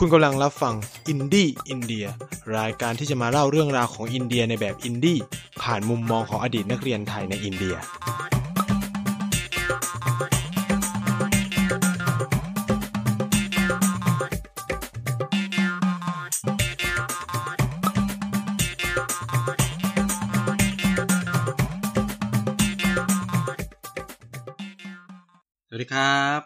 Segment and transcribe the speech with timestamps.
[0.00, 0.74] คุณกำลังรับฟัง
[1.08, 2.06] อินดี้อินเดีย
[2.58, 5.18] รายการที่จะมาเล่าเรื่องราวของอินเดียในแบบอินดี้
[5.62, 7.74] ผ่านมุมมองของอดีตนักเรียนไทยในอินเดีย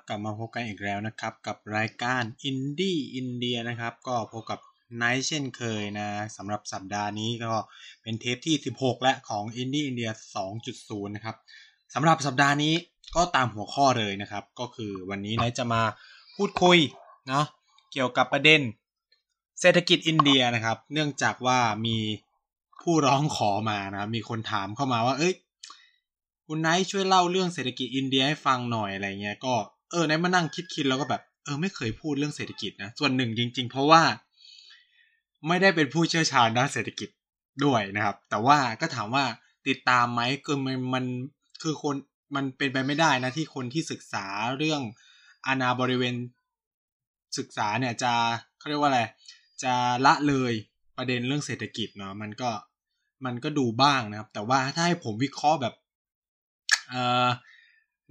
[0.08, 4.60] กลับมาพบกันอีกแล้วนะครับ กับรายการอินดี้อินเดียนะครับ ก็พบกับ
[4.96, 7.52] ไนท์เช่นเคยนะสำหรับสัปดาห์นี้ก็
[8.02, 10.10] เป็นเทปที่ 16 และของอินดี้อินเดีย
[10.58, 11.36] 2.0 นะครับ
[11.94, 12.74] สำหรับสัปดาห์นี้
[13.16, 15.82] ก็ตามหัวข้อเลยนะครับ ก็คือวันนี้ไนท์จะมา
[16.36, 16.78] พูดคุย
[17.28, 17.44] เนาะ
[17.92, 18.60] เกี่ยวกับประเด็น
[19.60, 21.96] เศรษฐกิจอินเดียนะครับ เนื่องจากว่ามี
[22.82, 25.34] ผู้ร้องขอมานะครับมีคนถามเข้ามาว่า เอ้ย
[26.46, 29.54] คุณไนท์ช่วยเล่าเรื่องเศรษฐกิจอินเดียให้ฟังหน่อยอะไรเงี้ยก็
[29.90, 34.02] เออไนมานั่งคิดคิดแล้วก็แบบ เออ ไม่เคยพูดเรื่องเศรษฐกิจนะส่วนหนึ่งจริง ๆ เพราะว่า
[35.48, 37.08] ไม่ได้เป็นผู้เชี่ยวชาญด้านเศรษฐกิจ
[37.64, 39.24] ด้วยนะครับ แต่ว่าก็ถามว่า
[39.68, 41.04] ติดตามไหมคือมันมัน
[41.62, 41.96] คือคน
[42.34, 44.26] มันเป็นไปไม่ได้นะที่คนที่ศึกษา
[44.58, 44.80] เรื่อง
[45.46, 46.14] อาณาบริเวณ
[47.38, 48.12] ศึกษาเนี่ยจะ
[48.58, 49.02] เขาเรียกว่าอะไร
[49.62, 49.72] จะ
[50.06, 50.52] ละเลย
[50.96, 52.50] ประเด็นเรื่องเศรษฐกิจเนาะมันก็
[53.24, 55.74] มันก็ดูบ้างนะครับ แต่ว่าถ้าให้ผมวิเคราะห์แบบ
[56.90, 57.28] เอ่อ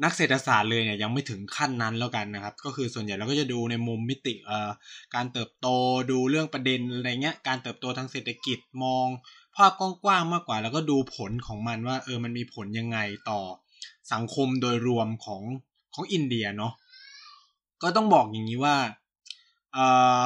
[0.04, 4.70] นักเศรษฐศาสตร์เลยเนี่ยยังไม่ถึงขั้นนั้นแล้วกันนะครับ ก็คือส่วนใหญ่เราก็จะดูในมุมมิติเอ่อ
[5.16, 5.68] การเติบโต
[6.12, 9.08] ดูเรื่องประเด็นอะไรเงี้ยการเติบโตทางเศรษฐกิจมอง
[9.56, 13.42] ภาพกว้างๆมากกว่า แล้วก็ดูผลของมันว่าเออมันมีผลยังไงต่อ
[14.14, 15.42] สังคมโดยรวมของ
[15.94, 16.74] ของอินเดียเนาะ
[17.82, 18.76] ก็ต้องบอกอย่างนี้ว่า
[19.74, 19.86] เอ่
[20.22, 20.24] อ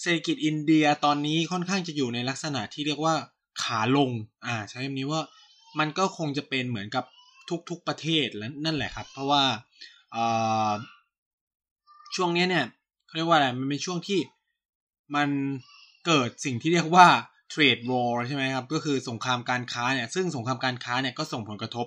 [0.00, 3.14] เศรษฐกิจอินเดียตอนนี้ค่อนข้างจะอยู่ในลักษณะที่เรียกว่า
[3.62, 4.10] ขาลง
[4.46, 5.22] อ่า ใช้คำนี้ว่า
[5.78, 7.04] มันก็คงจะเป็นเหมือนกับ
[7.70, 9.44] ทุกๆประเทศแล้วนั่นแหละครับ เพราะว่า
[12.14, 12.66] ช่วงนี้เนี่ย
[13.06, 14.20] เขาเรียกว่าอะไรมันเป็นช่วงที่
[15.16, 15.28] มัน
[16.06, 17.08] เกิดสิ่งที่เรียกว่า
[17.50, 21.86] เทรดวอร์ใช่ไหมครับ ก็คือสงครามการค้าเนี่ย ซึ่งสงครามการค้าเนี่ยก็ส่งผลกระทบ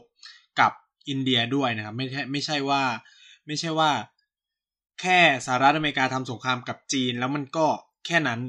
[0.59, 0.71] กับ
[1.09, 2.83] อินเดียด้วยนะครับ ไม่ใช่ไม่ใช่ว่า
[3.47, 3.91] ไม่ใช่ว่า
[5.01, 7.65] แค่สหรัฐอเมริกาทำสงครามกับจีน แล้วมันก็
[8.05, 8.39] แค่นั้น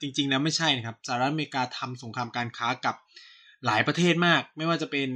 [0.00, 2.94] จริงๆแล้วไม่ใช่นะครับสหรัฐอเมริกาทำสงครามการค้ากับ
[3.66, 5.08] หลายประเทศมาก ไม่ว่าจะเป็น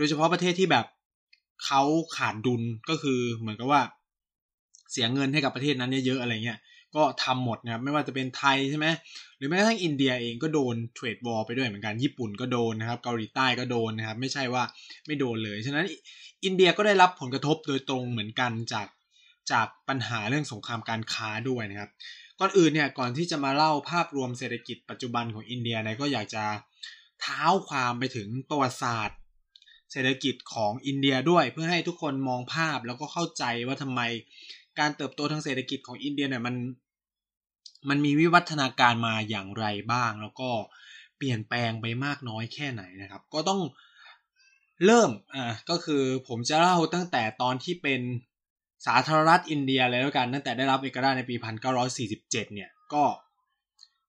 [0.00, 0.86] โดยเฉพาะประเทศที่แบบ
[1.64, 1.82] เขา
[2.16, 3.82] ขาดดุลก็คือเหมือนกับว่า
[4.92, 6.58] เสียเงินให้กับประเทศนั้นเยอะๆอะไรเงี้ย
[6.96, 8.86] ก็ทำหมดนะครับไม่ว่าจะเป็นไทยใช่ไหม
[9.36, 14.62] หรือแม้กระทั่งอินเดียเองก็โดนเทรดวอลไปด้วยเหมือนกันญี่ปุ่นก็โดนนะครับเกาหลีใต้ก็โดนนะครับ ไม่ใช่ว่า
[15.06, 15.86] ไม่โดนเลย ฉะนั้น
[16.44, 18.86] อินเดียก็ได้รับผลกระทบโดยตรงเหมือนกันจาก
[19.52, 21.90] จากปัญหาเรื่องสงครามการค้าด้วยนะครับ
[22.38, 26.44] ก่อนอื่นเนี่ยก่อนที่จะมาเล่าภาพรวมเศรษฐกิจปัจจุบันของอินเดียเนี่ยก็อยากจะ
[27.20, 29.18] เท้าความไปถึงประวัติศาสตร์
[29.92, 34.00] เศรษฐกิจของอินเดียด้วย เพื่อให้ทุกคนมองภาพแล้วก็เข้าใจว่าทำไม
[34.78, 36.54] การเติบโตทางเศรษฐกิจของอินเดียเนี่ยมัน
[37.88, 40.50] มันมีวิวัฒนาการมาอย่างไรบ้าง แล้วก็
[41.16, 43.60] เปลี่ยนแปลงไปมากน้อยแค่ไหนนะครับ ก็ต้อง
[44.86, 48.00] เริ่มอ่าก็คือผมจะเล่าตั้งแต่ตอนที่เป็น
[48.86, 51.34] สาธารณรัฐอินเดียเลยแล้วกันตั้งแต่ได้รับเอกราชในปี
[51.94, 53.04] 1947 เนี่ยก็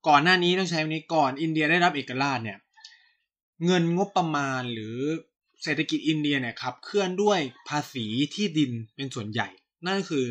[0.07, 2.57] ก่อนหน้านี้ต้องใช้คำนี้ก่อนอินเดียได้รับเอกราชเนี่ย
[3.65, 4.97] เงินงบประมาณหรือ
[5.63, 7.39] เศรษฐกิจอินเดียเนี่ยครับเคลื่อนด้วย
[7.69, 8.05] ภาษี
[8.35, 9.47] ที่ดินเป็นส่วนใหญ่
[9.87, 10.25] นั่นคือ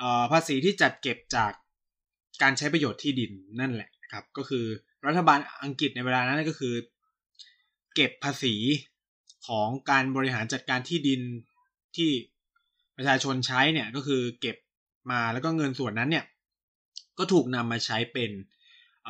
[0.00, 1.52] อภาษีที่จัดเก็บจาก
[2.42, 4.64] การใช้ประโยชน์ที่ดินนั่นแหละครับก็คือ
[5.06, 6.74] รัฐบาลอังกฤษในเวลานั้นก็คือ
[7.94, 8.54] เก็บภาษี
[9.46, 11.20] ของการบริหารจัดการที่ดิน
[11.96, 12.10] ที่
[12.96, 14.56] ประชาชนใช้เนี่ยก็คือเก็บ
[15.10, 16.24] มาแล้วก็เงินส่วนนั้นเนี่ย
[17.18, 18.30] ก็ถูกนำมาใช้เป็น
[19.06, 19.08] เ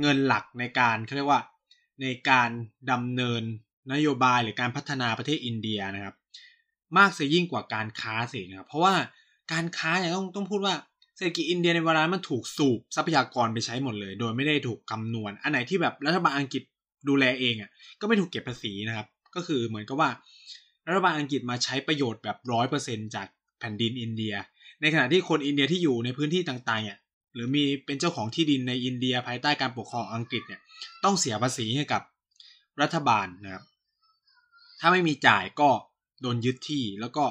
[0.00, 1.40] เงินหลักในการเขาเรียกว่า
[2.00, 2.50] ในการ
[2.90, 3.42] ดำเนิน
[3.92, 6.14] นโยบายหรือการพัฒนาประเทศอินเดียนะครับ
[6.98, 8.94] มากเสียยิ่งกว่าการค้าเสินะครับ เพราะว่า
[9.52, 10.74] การค้าเนี่ยต้องต้องพูดว่า
[11.16, 16.62] เศรษฐกิจอินเดียในเวลามันถูกสูบทรัพยากรไปใช้หมดเลย โดยไม่ได้ถูกคำนวณ อันไหนที่แบบรัฐบาลอังกฤษ
[17.08, 17.70] ดูแลเองอะ
[18.00, 20.10] ก็ไม่ถูกเก็บภาษีนะครับ ก็คือเหมือนกับว่า
[20.88, 23.26] รัฐบาลอังกฤษมาใช้ประโยชน์แบบร้อยเปอร์เซ็นจาก
[23.60, 24.34] แผ่นดินอินเดีย
[24.80, 26.98] ในขณะที่คนอินเดียที่อยู่ในพื้นที่ต่างๆเนี่ย
[27.34, 30.60] หรือมีเป็นเจ้าของที่ดินในอินเดียภายใต้การปกครองอังกฤษเนี่ย
[31.04, 32.02] ต้องเสียภาษีให้กับ
[32.82, 33.64] รัฐบาลนะครับ
[34.80, 35.70] ถ้าไม่มีจ่ายก็
[36.22, 37.24] โดนยึดที่ แล้วก็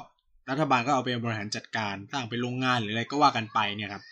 [0.50, 4.04] รัฐบาลก็เอาไปบริหารจัดการสร้างเป็นโรงงานหรืออะไรก็ว่ากันไปเนี่ยครับ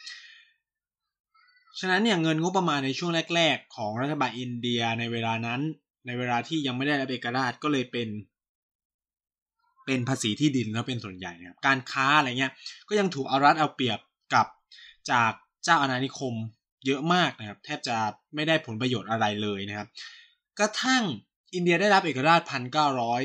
[1.80, 5.62] ฉะนั้นเนี่ยเงินงบประมาณในช่วงแรก ๆ ของรัฐบาลอินเดียในเวลานั้น
[6.08, 8.10] ในเวลาที่ยังไม่ได้รับเอกราชก็เลยเป็น
[9.86, 12.52] เป็นภาษีที่ดินแล้วเป็นส่วนใหญ่นะครับการค้าอะไรเงี้ย
[12.88, 14.00] ก็ยังถูกเอารัดเอาเปรียบ
[14.34, 14.48] กับ
[15.12, 15.32] จาก
[15.64, 16.34] เจ้าอาณานิคม
[16.86, 17.98] เยอะมากนะครับ แทบจะ
[18.36, 19.88] ไม่ได้ผลประโยชน์อะไรเลยนะครับ
[20.60, 21.04] กระทั่ง
[21.54, 23.22] อินเดียได้รับเอกราชพันเก้าร้อย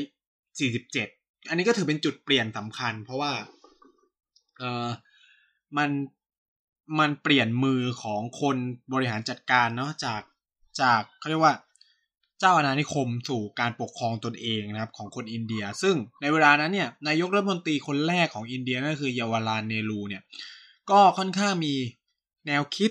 [0.59, 1.09] สี่สิบเจ็ด
[1.49, 3.33] อันนี้ก็ถือเป็นจุดเปลี่ยนสำคัญ เพราะว่า
[4.59, 4.87] เออ
[5.77, 5.91] มัน
[6.99, 8.57] มันเปลี่ยนมือของคน
[8.93, 10.23] บริหารจัดการเนาะจาก
[10.81, 11.55] จากเขาเรียกว่า
[12.41, 20.23] เจ้าอาณานิคมสู่การปกครองตนเองนะครับของคนอินเดีย ซึ่งในเวลานั้นเนี่ยนายกรัฐมนตรีคนแรกของอินเดียนั่นคือเยาวราชเนรูเนี่ย
[20.91, 21.75] ก็ค่อนข้างมี
[22.47, 22.91] แนวคิด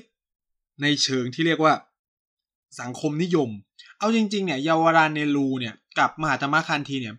[0.81, 1.73] ในเชิงที่เรียกว่า
[2.81, 3.49] สังคมนิยม
[3.99, 7.15] เอาจริง ๆ เนี่ยเยาวราเนรูเนี่ยกับมหาตมคันทีเนี่ย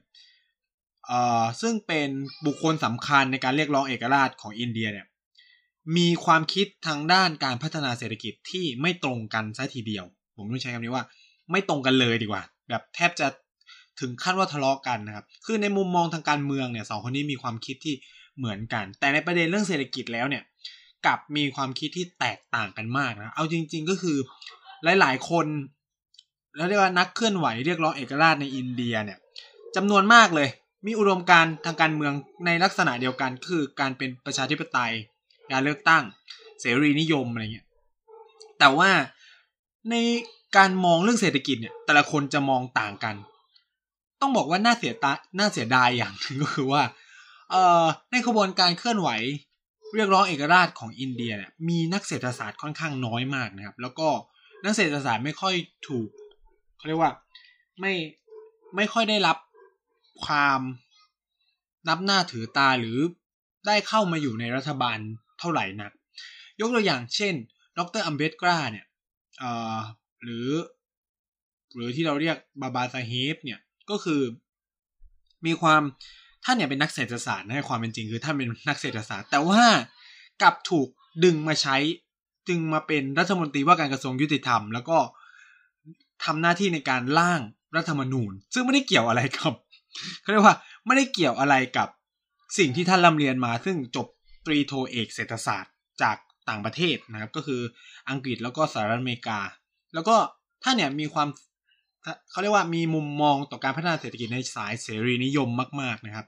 [1.06, 2.08] เอ่อซึ่งเป็น
[2.46, 5.06] บุคคลสำคัญในการเรียกร้องเอกราชของอินเดียเนี่ย
[5.96, 10.04] มีความคิดทางด้านการพัฒนาเศรษฐกิจที่ไม่ตรงกันซะทีเดียว
[10.36, 11.04] ผมต้องใช้คำนี้ว่า
[11.50, 13.26] ไม่ตรงกันเลยดีกว่า แบบแทบจะ
[14.00, 17.94] ถึงขั้นว่าทะเลาะกันนะครับ คือในมุมมองทางการเมืองเนี่ยสองคนนี้มีความคิดที่
[18.38, 20.42] เหมือนกัน แต่ในประเด็นเรื่องเศรษฐกิจแล้วเนี่ย
[21.06, 24.18] กับมีความคิดที่แตกต่างกันมากนะ เอาจริง ๆ ก็คือ
[25.00, 25.46] หลาย ๆ คน
[26.56, 29.18] แล้วเรียกว่านักเคลื่อนไหวเรียกร้องเอกราชในอินเดียเนี่ย
[29.76, 30.48] จำนวนมากเลย
[30.86, 32.12] มีอุดมการทางการเมือง
[32.46, 34.92] ในลักษณะเดียวกันคือการเป็นประชาธิปไตย
[35.52, 36.02] การเลือกตั้ง
[36.60, 37.66] เสรีนิยมอะไรเงี้ย
[38.58, 38.90] แต่ว่า
[39.90, 39.94] ใน
[40.56, 43.14] การมองเรื่องเศรษฐกิจเนี่ยแต่ละคนจะมองต่างกัน
[44.20, 46.82] ต้องบอกว่าน่าเสียตาน่าเสียดายอย่างนึงก็คือว่า
[47.50, 49.08] เอ่อในขบวนการเคลื่อนไหว
[49.94, 54.08] เรียกร้องเอกราชของอินเดียเนี่ยมีนักเศรษฐศาสตร์ค่อนข้างน้อยมากนะครับ แล้วก็
[54.64, 55.54] นักเศรษฐศาสตร์ไม่ค่อย
[55.88, 56.08] ถูก
[56.76, 57.12] เขาเรียกว่า
[57.80, 57.92] ไม่
[58.76, 59.36] ไม่ค่อยได้รับ
[60.24, 60.60] ความ
[61.88, 62.98] นับหน้าถือตาหรือ
[63.66, 64.98] ได้เข้ามาอยู่ในรัฐบาล
[65.38, 65.92] เท่าไหร่นัก
[66.60, 67.34] ยกตัวอย่างเช่น
[67.78, 68.86] ดรอัมเบตกราเนี่ย
[69.38, 69.78] เอ่อ
[70.22, 70.48] หรือ
[71.76, 74.22] หรือที่เราเรียกบาบาซาเฮฟเนี่ยก็คือ
[75.46, 75.82] มีความ
[76.44, 79.62] ท่านเนี่ยเป็นนักเศรษฐศาสตร์ในความเป็นจริงคือท่านเป็นนักเศรษฐศาสตร์ แต่ว่า
[80.42, 80.88] กลับถูก
[81.24, 81.76] ดึงมาใช้
[82.48, 84.98] จึงมาเป็นรัฐมนตรีว่าการกระทรวงยุติธรรม แล้วก็
[86.24, 87.40] ทำหน้าที่ในการร่าง
[87.76, 89.52] รัฐธรรมนูญ ซึ่งไม่ได้เกี่ยวอะไรกับ
[90.20, 90.56] เขาเรียกว่า
[90.86, 91.88] ไม่ได้เกี่ยวอะไรกับ
[92.58, 94.06] สิ่งที่ท่านร่ำเรียนมา ซึ่งจบ
[94.46, 96.16] ตรีโทเอกเศรษฐศาสตร์จาก
[96.48, 97.60] ต่างประเทศนะครับ ก็คือ
[98.10, 99.40] อังกฤษแล้วก็สหรัฐอเมริกา
[99.94, 100.16] แล้วก็
[100.62, 101.28] ท่านเนี่ยมีความ
[102.30, 105.48] เขาเรียกว่ามีมุมมองต่อการพัฒนาเศรษฐกิจในสายเสรีนิยม
[105.80, 106.26] มาก ๆนะครับ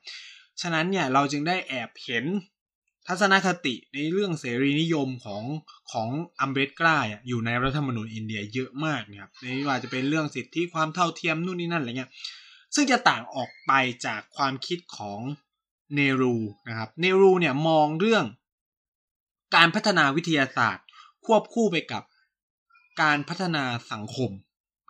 [0.61, 2.25] ฉะนั้นเนี่ยเราจึงได้แอบเห็น
[3.09, 5.43] ทัศนคติในเรื่องเสรีนิยมของ
[5.93, 6.09] ของ
[6.41, 6.97] อัมเบตกรา
[7.29, 12.11] อยู่ในรัฐธรรมนูญอินเดียเยอะมากนะครับไม่ว่าจะเป็นเรื่องสิทธิความเท่าเทียมนู่นนี่นั่นอะไรเงี้ย
[12.75, 13.73] ซึ่งจะต่างออกไป
[14.07, 15.21] จากความคิดของ
[15.95, 16.37] เนรู
[16.69, 18.25] นะครับเนรูเนี่ยมองเรื่อง
[19.57, 20.87] การพัฒนาวิทยาศาสตร์
[21.25, 22.03] ควบคู่ไปกับ
[23.03, 24.31] การพัฒนาสังคม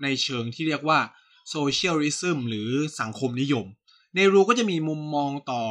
[0.03, 1.01] ในเชิงที่เรียกว่า
[1.51, 2.71] โซเชียลิซึมหรือ
[3.01, 3.67] สังคมนิยม
[4.15, 5.63] เนรูก็จะมีมุมมองต่อ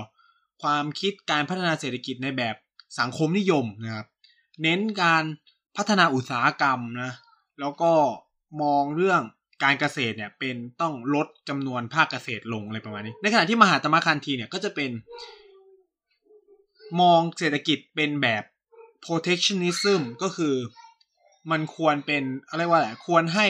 [0.62, 2.56] ความคิดการพัฒนาเศรษฐกิจในแบบ
[3.00, 4.07] สังคมนิยมนะครับ
[4.62, 5.24] เน้นการ
[5.77, 7.12] พัฒนาอุตสาหกรรมนะ
[7.60, 7.92] แล้วก็
[8.62, 9.22] มองเรื่อง
[9.63, 14.92] การเกษตรเนี่ยเป็นต้องลดจำนวนภาคเกษตรลงอะไรประมาณนี้ ในขณะที่มหาตมะคันทีเนี่ยก็จะเป็น
[17.01, 18.44] มองเศรษฐกิจเป็นแบบ
[19.06, 20.56] protectionism ก็คือ
[21.51, 23.48] มันควรเป็นอะไรว่าอะไรควรให้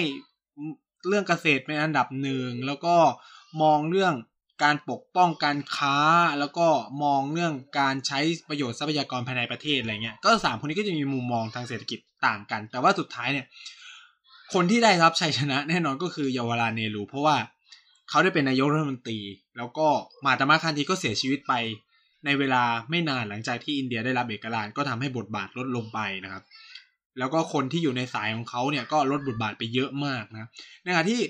[1.07, 2.95] เรื่องเกษตรเป็นอันดับหนึ่งแล้วก็
[3.61, 4.13] มองเรื่อง
[4.63, 5.97] การปกป้องการค้า
[6.39, 6.67] แล้วก็
[7.03, 8.19] มองเรื่องการใช้
[8.49, 13.45] ประโยชน์ทรัพยากรภายในประเทศอะไรเงี้ยก็สามคนนี้ก็จะมีมุมมองทางเศรษฐกิจต่างกัน แต่ว่าสุดท้ายเนี่ย
[14.53, 17.37] คนที่ได้รับชัยชนะ แน่นอนก็คือเยาวราเนรู เพราะว่า
[18.09, 19.19] เขาได้เป็นนายกรัฐมนตรี
[19.57, 19.87] แล้วก็
[20.25, 21.53] มาตามาคันทีก็เสียชีวิตไป
[22.25, 26.43] ในเวลาไม่นานหลังจากที่อินเดียได้รับเอกราชก็ทำให้บทบาทลดลงไปนะครับ
[27.19, 30.49] แล้วก็คนที่อยู่ในสายของเขาเนี่ยก็ลดบทบาทไปเยอะมากนะ
[30.83, 31.21] ในขณะที่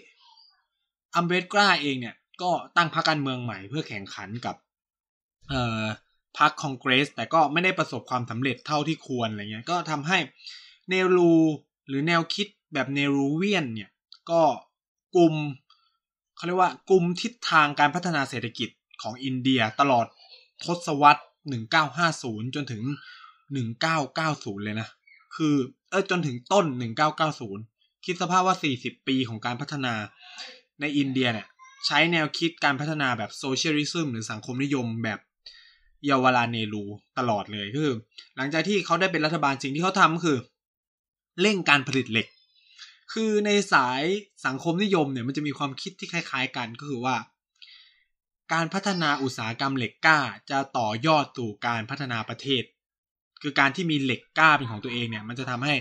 [1.16, 4.56] อัมเบรตกราเองเนี่ยก็ตั้งพรรคการเมืองใหม่เพื่อแข่งขันกับ
[5.50, 5.84] เอ่อ
[6.38, 10.18] พรรคคองเกรส แต่ก็ไม่ได้ประสบความสำเร็จเท่าที่ควรอะไรเงี้ยก็ทำให้
[10.90, 11.34] เนรู
[11.88, 13.90] หรือแนวคิดแบบเนรูเวียนเนี่ย
[14.32, 14.42] ก็
[15.16, 15.34] กลุ่ม
[16.36, 18.70] เขาเรียกว่ากลุ่มทิศทางการพัฒนาเศรษฐกิจ
[19.02, 20.06] ของอินเดียตลอด
[20.66, 21.24] ทศวรรษ
[21.88, 22.84] 1950 จนถึง
[23.74, 24.88] 1990 เลยนะ
[25.38, 25.56] คือ
[25.90, 26.66] เออจนถึงต้น
[27.36, 29.94] 1990 คิดสภาพว่า 40 ปีของการพัฒนา
[30.82, 31.48] ในอินเดียเนี่ย
[31.86, 35.20] ใช้แนวคิดการพัฒนาแบบโซเชียลิซึมหรือสังคมนิยมแบบ
[36.06, 36.84] เยาวราเนรู
[37.18, 37.92] ตลอดเลยคือ
[38.36, 40.38] หลังจากที่เขาได้เป็นรัฐบาลสิ่งที่เขาทำก็คือ
[41.42, 42.28] เร่งการผลิตเหล็ก
[43.14, 44.04] คือในสาย
[44.46, 47.16] สังคมนิยมเนี่ยมันจะมีความคิดที่คล้าย ๆ กันก็คือว่า
[48.54, 52.64] การพัฒนาอุตสาหกรรมเหล็กกล้าจะต่อยอดสู่การพัฒนาประเทศ
[53.46, 55.74] คือการที่มีเหล็กกล้าเป็นของตัวเองเนี่ย มันจะทำให้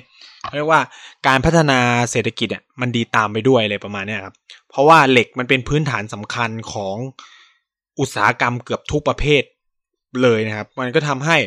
[0.56, 0.80] เรียกว่า
[1.26, 1.80] การพัฒนา
[2.11, 4.35] เศรษฐกิจอะมันดีตามไปด้วยอะไรประมาณนี้ครับ
[4.71, 6.97] เพราะว่าเหล็กมันเป็นพื้นฐานสำคัญของ
[8.00, 9.42] อุตสาหกรรมเกือบทุกประเภท
[10.23, 11.38] เลยนะครับ มันก็ทำให้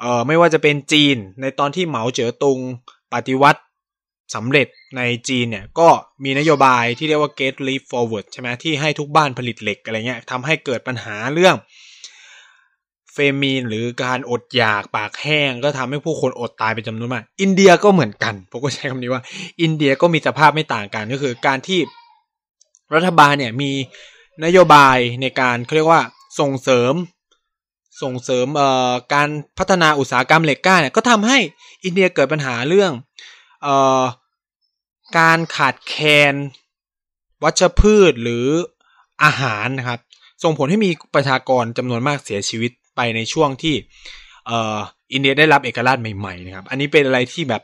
[0.00, 2.58] เอ่อไม่ว่าจะเป็นจีนในตอนที่เหมาเจ๋อตุง
[3.12, 3.60] ปฏิวัติ
[4.34, 5.88] สำเร็จในจีนเนี่ยก็
[6.24, 11.56] มีนโยบายที่เรียกว่า Get Leap Forward ใช่ไหมที่ให้ทุกบ้านผลิตเหล็กอะไรเงี้ยทำให้เกิดปัญหาเรื่อง
[13.18, 19.22] ฟเฟมีนหรือการอดอยากปากแห้ง ก็ทำให้ผู้คนอดตายเป็นจำนวนมาก อินเดียก็เหมือนกันผมก็ใช้คำนี้ว่า
[19.62, 21.80] อินเดียก็มีสภาพไม่ต่างกันก็คือ การที่
[22.94, 23.72] รัฐบาลเนี่ยมี
[24.44, 26.02] นโยบายในการเขาเรียกว่า
[26.40, 26.94] ส่งเสริม
[28.02, 31.38] ส่งเสริมเอ่อการพัฒนาอุตสาหกรรมเหล็กกล้าเนี่ยก็ทำให้
[31.84, 32.92] อินเดียเกิดปัญหาเรื่อง
[33.62, 34.02] เอ่อ
[35.18, 36.34] การขาดแคลน
[37.44, 38.46] วัชพืชหรือ
[39.24, 40.00] อาหารนะครับ
[40.44, 43.74] ส่งผลให้มีประชากรจำนวนมากเสียชีวิต ไปในช่วงที่
[44.46, 44.78] เอ่อ
[45.12, 47.62] อินเดียได้รับเอกราชใหม่ๆนะครับ อันนี้เป็นอะไรที่แบบ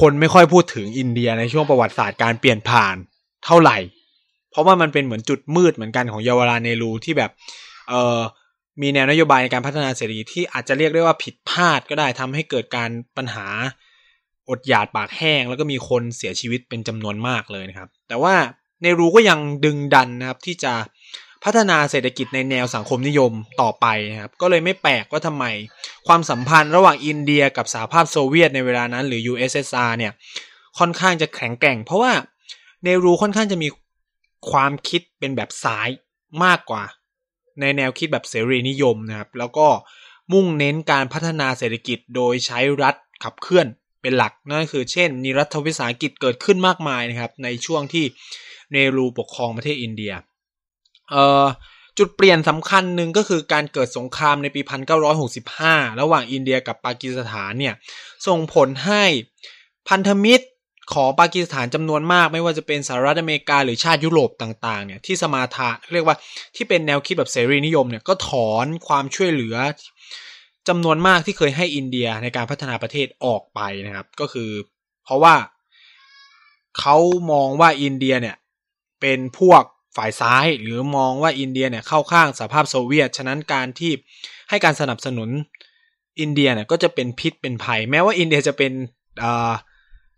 [0.00, 2.96] คนไม่ค่อยพูดถึงอินเดียในช่วงประวัติศาสตร์การเปลี่ยนผ่าน
[3.44, 3.78] เท่าไหร่
[4.50, 7.30] เพราะว่ามันเป็นเหมือนจุดมืดเหมือนกันของเยาวราเนรูที่แบบ
[7.88, 8.20] เอ่อ
[8.82, 13.46] มีแนวนโยบายในการพัฒนาเศรษฐกิจที่อาจจะเรียกได้ว่าผิดพลาดก็ได้ทำให้เกิดการปัญหา
[14.50, 18.34] อดอยากปากแห้ง แล้วก็มีคนเสียชีวิตเป็นจำนวนมากเลยนะครับ แต่ว่า
[18.82, 20.72] เนรูก็ยังดึงดันนะครับที่จะ
[21.46, 25.44] พัฒนาเศรษฐกิจในแนวสังคมนิยมต่อไปนะครับก็เลยไม่แปลกว่าทำไม
[26.06, 30.12] ความสัมพันธ์ระหว่างอินเดียกับสหภาพโซเวียตในเวลานั้น หรือ USSR เนี่ย
[30.78, 32.12] ค่อนข้างจะแข็งแกร่ง เพราะว่า
[32.84, 33.68] เนรูค่อนข้างจะมี
[34.50, 35.88] ความคิดเป็นแบบซ้าย
[36.44, 36.84] มากกว่า
[37.60, 39.68] ในแนวคิดแบบเสรีนิยมนะครับ แล้วก็
[40.32, 43.66] มุ่งเน้นการพัฒนาเศรษฐกิจโดยใช้รัฐขับเคลื่อน
[44.02, 48.04] เป็นหลักนั่นคือเช่นมีรัฐวิสาหกิจเกิดขึ้นมากมายนะครับ ในช่วงที่
[48.72, 50.12] เนรูปกครองประเทศอินเดีย
[51.98, 54.60] จุดเปลี่ยนสำคัญหนึ่งก็คือการเกิดสงครามในปี
[55.30, 57.74] 1965 ระหว่างอินเดียกับปากีสถานเนี่ย
[58.26, 59.04] ส่งผลให้
[59.88, 60.46] พันธมิตร
[60.94, 66.16] ของปากีสถานจำนวนมาก ไม่ว่าจะเป็นสหรัฐอเมริกาหรือชาติยุโรปต่างๆเนี่ยที่สมาทาเรียกว่า
[66.56, 69.56] ที่เป็นแนวคิดแบบเสรีนิยมเนี่ยก็ถอนความช่วยเหลือ
[70.68, 74.50] จำนวนมากที่เคยให้อินเดียในการพัฒนาประเทศออกไปนะครับ ก็คือ
[75.04, 75.34] เพราะว่า
[76.78, 76.96] เขา
[77.32, 78.36] มองว่าอินเดียเนี่ย
[79.00, 79.62] เป็นพวก
[79.96, 83.92] ฝ่ายซ้าย หรือมองว่าอินเดียเนี่ยเข้าข้างสหภาพโซเวียต ฉะนั้นการที่
[84.48, 85.30] ให้การสนับสนุน
[86.20, 88.72] อินเดียเนี่ยก็จะเป็นพิษเป็นภัย แม้ว่าอินเดียจะเป็น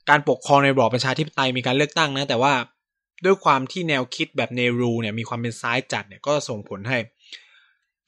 [0.08, 2.54] การปกครองในระบอบประชาธิปไตยมีการเลือกตั้งนะ แต่ว่า
[3.24, 6.98] ด้วยความที่แนวคิดแบบเนรูเนี่ยมีความเป็นซ้ายจัดเนี่ยก็ส่งผลให้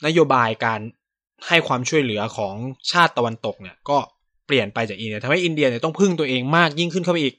[0.07, 0.81] นโยบายการ
[1.49, 2.55] ให้ความช่วยเหลือของ
[2.93, 3.99] ชาติตะวันตกเนี่ยก็
[4.47, 7.35] เปลี่ยนไปจากอินเดียทำให้อินเดียเนี่ยต้องพึ่งตัวเองมากยิ่งขึ้นเข้าไปอีก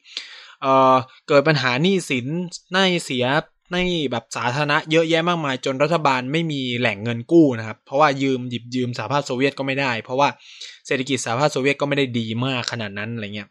[0.61, 0.95] เออ
[1.27, 2.27] เกิดปัญหาหนี้สิน
[2.73, 3.25] หนี้เสีย
[3.73, 3.77] ใน
[4.11, 10.27] แบบสาธารณะเยอะแยะมากมาย จนรัฐบาลไม่มีแหล่งเงินกู้นะครับ เพราะว่ายืมหยิบยืมสหภาพโซเวียตก็ไม่ได้ เพราะว่า
[10.87, 13.49] เศรษฐกิจสหภาพโซเวียตก็ไม่ได้ดีมากขนาดนั้นอะไรเงี้ย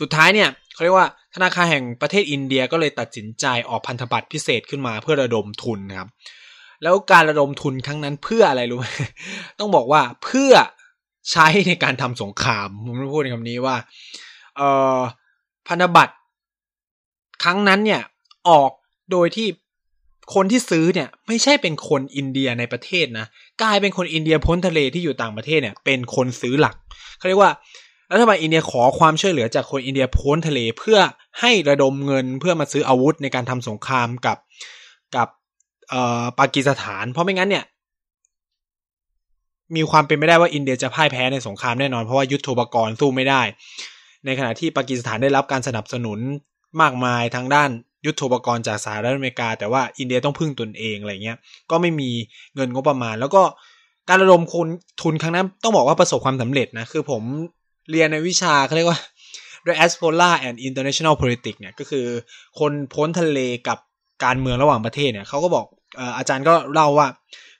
[0.00, 6.08] สุดท้ายเนี่ยเขาเรียกว่าธนาคารแห่งประเทศอินเดียก็เลยตัดสินใจออกพันธบัตรพิเศษขึ้นมาเพื่อระดมทุนนะครับ
[6.82, 8.86] แล้วการระดมทุนครั้งนั้นเพื่ออะไรรู้ไหม
[9.58, 10.52] ต้องบอกว่าเพื่อ
[11.30, 13.76] ใช้ในการทำสงครามผมพูดในคำนี้ว่า
[14.56, 14.98] เอ่อ
[15.68, 16.14] พันธบัตร
[17.44, 18.02] ครั้งนั้นเนี่ย
[18.48, 18.70] ออก
[19.12, 19.48] โดยที่
[20.34, 23.26] คนที่ซื้อเนี่ยไม่ใช่เป็นคนอินเดียในประเทศนะ
[23.62, 26.76] กลายเป็นคนอินเดียพ้นทะเลที่อยู่ต่างประเทศเนี่ย เป็นคนซื้อหลัก
[27.18, 27.52] เขาเรียกว่า
[28.12, 30.98] รัฐบาลอินเดียขอความช่วยเหลือจากคนอินเดียพ้นทะเลเพื่อ
[31.40, 34.38] ให้ระดมเงินเพื่อมาซื้ออาวุธในการทำสงครามกับ
[35.16, 35.28] กับ
[35.90, 37.64] เอ่อปากีสถาน เพราะไม่งั้นเนี่ย
[39.76, 43.42] มีความเป็นไม่ได้ว่าอินเดียจะพ่ายแพ้ในสงครามแน่นอนเพราะว่ายุทโธปกรณ์สู้ไม่ได้
[44.24, 46.18] ในขณะที่ปากีสถานได้รับการสนับสนุน
[46.80, 47.70] มากมายทางด้าน
[48.06, 51.36] ยุทโธปกรณ์จากสหรัฐอเมริกา แต่ว่าอินเดียต้องพึ่งตนเองอะไรเงี้ย
[51.70, 52.10] ก็ไม่มี
[52.54, 53.42] เงินงบประมาณ แล้วก็
[54.08, 54.68] การระดมคุณ
[55.02, 57.22] ทุนครั้งนั้นต้องบอกว่าประสบความสำเร็จนะ คือผม
[57.90, 58.98] เรียนในวิชาเขาเรียกว่า
[59.66, 62.06] diaspora and international politics เนี่ยก็คือ
[62.58, 63.78] คนพ้นทะเลกับ
[64.24, 65.66] การเมืองระหว่างประเทศเนี่ยเขาก็บอก
[66.18, 67.08] อาจารย์ก็เล่าว่า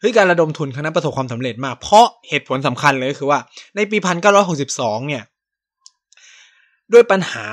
[0.00, 3.38] เฮ้ยการระดมทุนครั้งนั้นประสบความสำเร็จมาก เพราะเหตุผลสำคัญเลยคือว่า
[3.76, 5.22] ในปีพันเก้าร้อยหกสิบสองเนี่ย
[6.92, 7.46] ด้วยปัญหา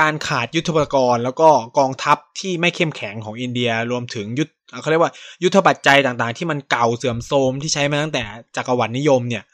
[0.00, 8.22] การขาดยุทธปกรณ์แล้วก็กองทัพที่ไม่เข้มแข็งของอินเดียรวมถึงยุทธเขาเรียกว่ายุทธปัจจัยต่างๆ ที่มันเก่าเสื่อมโทรมที่ใช้มาตั้งแต่
[8.56, 9.44] จักรวรรดินิยมเนี่ย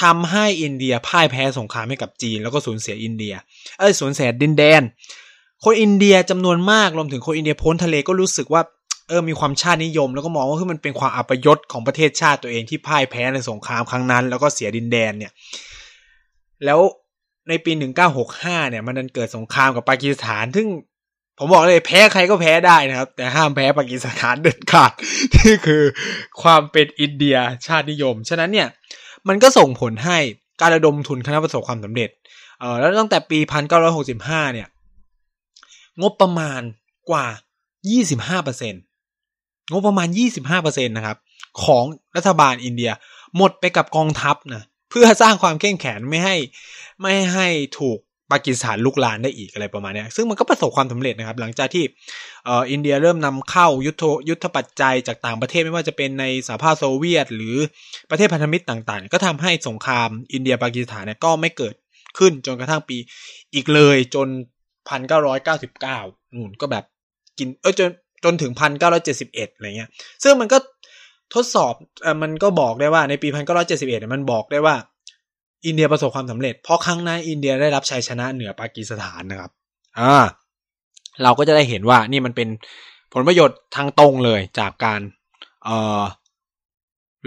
[0.00, 3.34] ทำให้อินเดียพ่ายแพ้สงครามให้กับจีน แล้วก็สูญเสียอินเดีย
[3.78, 4.82] เอ้ยสูญเสียดินแดน
[5.64, 8.62] คนอินเดียจำนวนมากรวมถึงคนอินเดียพ้นทะเลก็รู้สึกว่า
[9.08, 15.32] เออมีความชาตินิยม แล้วก็มองว่าคือมันเป็นความอัปยศของประเทศชาติตัวเองที่พ่ายแพ้ในสงครามครั้งนั้น แล้วก็เสียดินแดนเนี่ย
[16.64, 16.80] แล้ว
[17.48, 17.72] ในปี
[18.20, 20.68] 1965 เนี่ย มันนันเกิดสงครามกับปากีสถาน ซึ่ง
[21.38, 24.92] ผมบอกเลยแพ้ใครก็แพ้ได้นะครับ แต่ห้ามแพ้ปากีสถานเด็ดขาด
[25.36, 25.82] นี่คือ
[26.42, 27.36] ความเป็นอินเดีย
[27.66, 28.68] ชาตินิยม ฉะนั้นเนี่ย
[29.28, 30.18] มันก็ส่งผลให้
[30.60, 32.10] การระดมทุนคณะประสบความสำเร็จ
[32.60, 33.38] เออแล้วตั้งแต่ปี
[33.96, 34.68] 1965 เนี่ย
[36.00, 36.60] งบประมาณ
[37.10, 37.26] กว่า
[38.44, 38.72] 25%
[39.72, 40.08] งบประมาณ
[40.48, 41.16] 25%นะครับ
[41.64, 41.84] ของ
[42.16, 42.90] รัฐบาลอินเดีย
[43.36, 46.36] หมดไปกับกองทัพนะ เพื่อสร้างความเข้มแข็งไม่ให้
[47.02, 47.98] ไม่ให้ถูก
[48.32, 51.84] ปากีสถานลุกลานได้อีกอะไรประมาณนี้ซึ่งมันก็ประสบความสำเร็จนะครับ หลังจากที่
[52.44, 57.56] เอ่ออินเดียเริ่มนำเข้ายุทธยุทธปัจจัยจากต่างประเทศไม่ว่าจะเป็นในสหภาพโซเวียต หรือ
[58.10, 61.74] ประเทศพันธมิตรต่างๆ ก็ทำให้สงครามอินเดียปากีสถานเนี่ยก็ไม่เกิด
[62.18, 62.96] ขึ้นจนกระทั่งปี
[63.54, 64.28] อีกเลยจน
[64.88, 65.98] พันเก้าร้อยเก้าสิบเก้า
[66.34, 66.84] นู่นก็แบบ
[67.38, 67.90] กินเออจน
[68.24, 69.90] จนถึงพันเก้าร้อยเจ็ดสิบเอ็ดอะไรเงี้ย
[70.22, 70.58] ซึ่งมันก็
[71.34, 74.76] ทดสอบอมันก็บอกได้ว่าในปีพันเก้าร้อยเจ็ดสิบเอ็ดมันบอกได้ว่า
[75.66, 79.50] อินเดียประสบความสำเร็จ เพราะครั้งนั้นอินเดียได้รับชัยชนะเหนือปากีสถานนะครับ
[79.98, 80.14] อ่า
[81.22, 82.48] เราก็จะได้เห็นว่านี่มันเป็น
[83.12, 85.00] ผลประโยชน์ทางตรงเลยจากการ
[85.64, 86.02] เอ่อ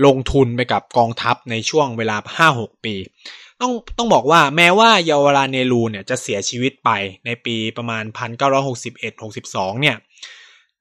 [0.05, 2.95] ลงทุนไปกับกองทัพในช่วงเวลาห้าหกปี
[3.61, 6.89] ต้องต้องบอกว่าแม้ว่าเยาวราเนรูเนี่ยจะเสียชีวิตไป
[7.25, 8.03] ในปีประมาณ
[8.67, 9.97] 1961 62 เนี่ย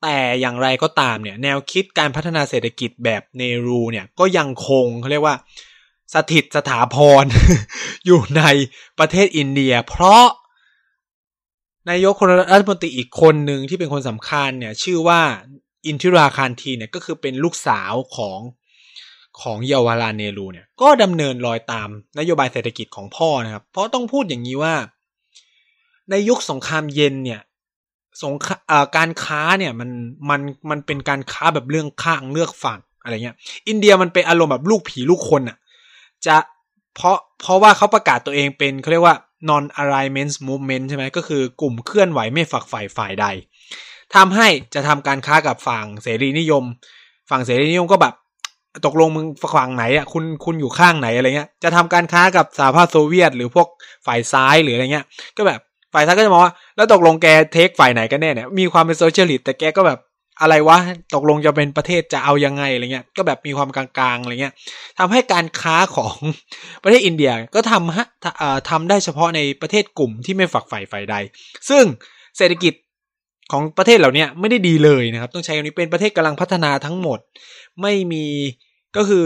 [0.03, 5.37] แต่อย่างไรก็ตามเนี่ยแนวคิดการพัฒนาเศรษฐกิจแบบเนรูเนี่ยก็ยังคงเขาเรียกว่า
[6.15, 7.25] สถิตสถาพร
[8.07, 8.43] อยู่ใน
[8.99, 10.25] ประเทศอินเดีย เพราะ
[11.91, 15.21] นายกคนรัฐมนตรีอีกคนหนึ่งที่เป็นคนสำคัญเนี่ยชื่อว่า
[15.87, 18.41] อินทิราคารทีเนี่ยก็คือเป็นลูกสาวของ
[19.41, 21.89] ของเยาวราเนรูเนี่ยก็ดำเนินรอยตาม
[22.19, 24.75] นโยบายเศรษฐกิจของพ่อนะครับ เพราะต้องพูดอย่างนี้ว่า
[26.11, 27.41] ในยุคสงครามเย็นเนี่ย
[28.23, 28.35] สง
[28.97, 29.91] การค้าเนี่ยมัน
[30.31, 33.37] มันมันเป็นการค้าแบบเรื่องข้างเลือกฝั่งอะไรเงี้ย
[33.69, 35.57] อินเดียมันเป็นอารมณ์แบบลูกผีลูกคนอะ่ะ
[36.27, 36.37] จะ
[36.95, 39.17] เพราะเพราะว่าเขาประกาศตัวเองเป็นเขาเรียกว่า
[39.49, 43.27] non alignment movement ใช่ไหมก็คือกลุ่มเคลื่อนไหวไม่ฝักฝ่ายฝ่ายใด
[44.15, 46.65] ทำให้จะทำการค้ากับฝั่งเสรีนิยม
[47.31, 48.15] ฝั่งเสรีนิยมก็แบบ
[48.87, 53.69] ตกลงมึงฝั่งไหนอะคุณคุณอยู่ข้างไหนอะไรเงี้ย จะทำการค้ากับสหภาพโซเวียต หรือพวก
[54.07, 55.07] ฝ่ายซ้ายหรืออะไรเงี้ย
[55.37, 55.61] ก็แบบ
[55.93, 59.99] ฝ่ายซ้ายก็จะมองว่า แล้วตกลงแก take ฝ่ายไหนกันแน่เนี่ย มีความเป็น socialist แต่แกก็แบบ
[60.41, 60.79] อะไรวะ
[61.15, 64.55] ตกลงจะเป็นประเทศจะเอายังไงอะไรเงี้ย ก็แบบมีความกลางๆอะไรเงี้ย
[64.99, 66.17] ทำให้การค้าของ
[66.83, 68.07] ประเทศอินเดียก็ทำฮะ
[68.71, 71.17] ทำได้เฉพาะในประเทศกลุ่มที่ไม่ฝักใฝ่ฝ่ายใด
[71.69, 71.85] ซึ่ง
[72.37, 72.75] เศรษฐกิจ
[73.53, 77.19] ของประเทศเหล่านี้ไม่ได้ดีเลยนะครับ ต้องใช้คำนี้เป็นประเทศกำลังพัฒนาทั้งหมด
[77.83, 78.27] ไม่มี
[78.97, 79.25] ก็คือ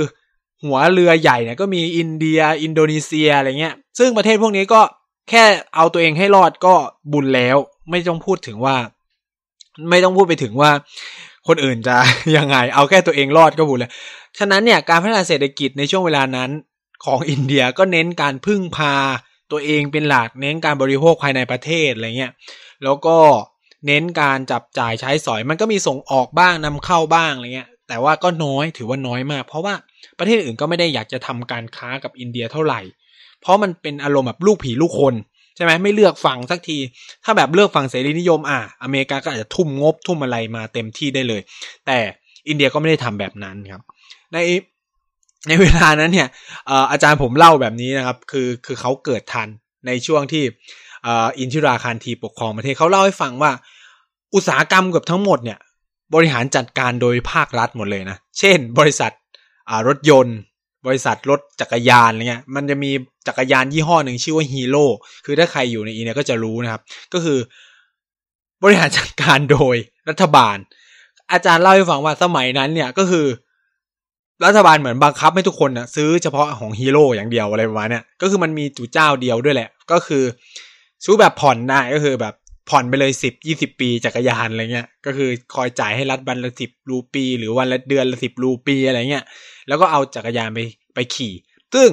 [0.64, 4.80] หัวเรือใหญ่เนี่ยก็มีอินเดีย อินโดนีเซียอะไรเงี้ย ซึ่งประเทศพวกนี้ก็
[5.28, 6.74] แค่เอาตัวเองให้รอดก็
[7.12, 7.56] บุญแล้ว
[7.90, 8.76] ไม่ต้องพูดถึงว่า
[9.90, 10.70] ไม่ต้องพูดไปถึงว่า
[11.48, 11.96] คนอื่นจะ
[12.36, 13.92] ยังไง เอาแค่ตัวเองรอดก็บุญแล้ว
[14.38, 16.50] ฉะนั้นเนี่ยการพัฒนาเศรษฐกิจในช่วงเวลานั้น
[17.04, 18.94] ของอินเดียก็เน้นการพึ่งพา
[19.50, 22.32] ตัวเองเป็นหลักเน้นการบริโภคภายในประเทศอะไรเงี้ย
[22.84, 23.16] แล้วก็
[23.86, 29.74] เน้นการจับจ่ายใช้สอยมันก็มีส่งออกบ้างนำเข้าบ้างอะไรเงี้ย แต่ว่าก็น้อยถือว่าน้อยมาก เพราะว่า
[30.18, 32.80] ประเทศอื่นก็ไม่ได้อยากจะทำการค้ากับอินเดียเท่าไหร่
[33.42, 35.14] เพราะมันเป็นอารมณ์แบบลูกผีลูกคน
[35.56, 36.78] ใช่ไหมไม่เลือกฝั่งสักที
[37.24, 41.40] ถ้าแบบเลือกฝั่งเสรีนิยมอะอเมริกาก็อาจจะทุ่มงบทุ่มอะไรมาเต็มที่ได้เลย
[41.86, 41.98] แต่
[42.48, 43.82] อินเดียก็ไม่ได้ทำแบบนั้นครับ
[44.32, 44.38] ใน
[45.48, 46.28] ในเวลานั้นเนี่ย
[46.90, 49.48] อาจารย์ผมเล่าแบบนี้นะครับ คือคือเขาเกิดทัน
[49.86, 50.44] ในช่วงที่
[51.06, 53.50] อินทิราคารทีปกครองประเทศเขาเล่าให้ฟังว่า
[54.34, 55.58] อุตสาหกรรมเกือบทั้งหมดเนี่ย
[56.14, 59.12] บริหารจัดการโดยภาครัฐหมดเลยนะ เช่น บริษัท
[59.88, 60.36] รถยนต์
[60.86, 62.90] บริษัทรถจักรยานอะไรเงี้ยมันจะมี
[63.26, 64.86] จักรยานยี่ห้อหนึ่งชื่อว่าฮีโร่
[65.24, 66.82] คือถ้าใครอยู่ในอีเนี่ยก็จะรู้นะครับ
[67.12, 67.38] ก็คือ
[68.62, 69.76] บริหารจัดการโดย
[70.08, 70.56] รัฐบาล
[71.32, 73.26] อาจารย์เล่าให้ฟังว่าสมัยนั้นเนี่ยก็คือ
[74.44, 80.22] รัฐบาลเหมือนบังคับให้ทุกคนนะซื้อเฉพาะของฮีโร่อย่างเดียวอะไรประมาณเนี้ยก็คือมันมีจู่เจ้าเดียวด้วยแหละ ก็คือ
[81.04, 82.34] ซื้อแบบผ่อนได้ก็คือแบบ
[82.70, 89.24] ผ่อนไปเลยสิบยี่สิบปีจักรยานอะไรเงี้ย ก็คือคอยจ่ายให้รัฐวันละสิบรูปี หรือวันละเดือนละสิบรูปีอะไรเงี้ย
[89.68, 90.58] แล้วก็เอาจักรยานไป
[90.94, 91.32] ไปขี่
[91.74, 91.88] ซึ่ง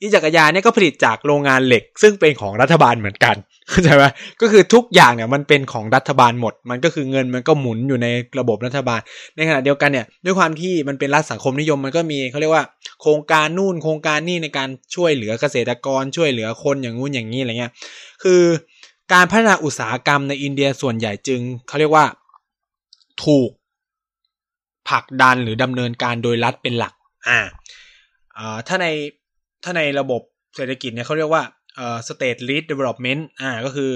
[0.00, 3.36] อีจักรยานเนี่ยก็ผลิตจากโรงงานเหล็ก ซึ่งเป็นของรัฐบาลเหมือนกัน
[3.68, 4.04] เข้าใจไหม
[4.40, 9.00] ก็คือทุกอย่างเนี่ยมันเป็นของรัฐบาลหมด มันก็คือเงินมันก็หมุนอยู่ในระบบรัฐบาล
[9.36, 12.64] ในขณะเดียวกันเนี่ยด้วยความที่มันเป็นรัฐสังคมนิยมมันก็มีเขาเรียกว่า
[13.00, 17.72] โครงการนู่นโครงการนี่ในการช่วยเหลือเกษตรกรช่วยเหลือคนอย่างงู้นอย่างนี้อะไรเงี้ย
[18.22, 18.42] คือ
[19.12, 22.04] การพัฒนาอุตสาหกรรมในอินเดียส่วนใหญ่จึงเขาเรียกว่า
[23.24, 23.50] ถูก
[24.88, 26.94] ผลักดันหรือดำเนินการโดยรัฐเป็นหลัก
[27.28, 27.40] อ่า
[28.68, 28.88] ถ้าใน
[29.64, 30.22] ถ้าในระบบ
[30.56, 31.42] เศรษฐกิจเนี่ยเขาเรียกว่า
[31.76, 33.92] เอ่อ state lead development อ่าก็คือ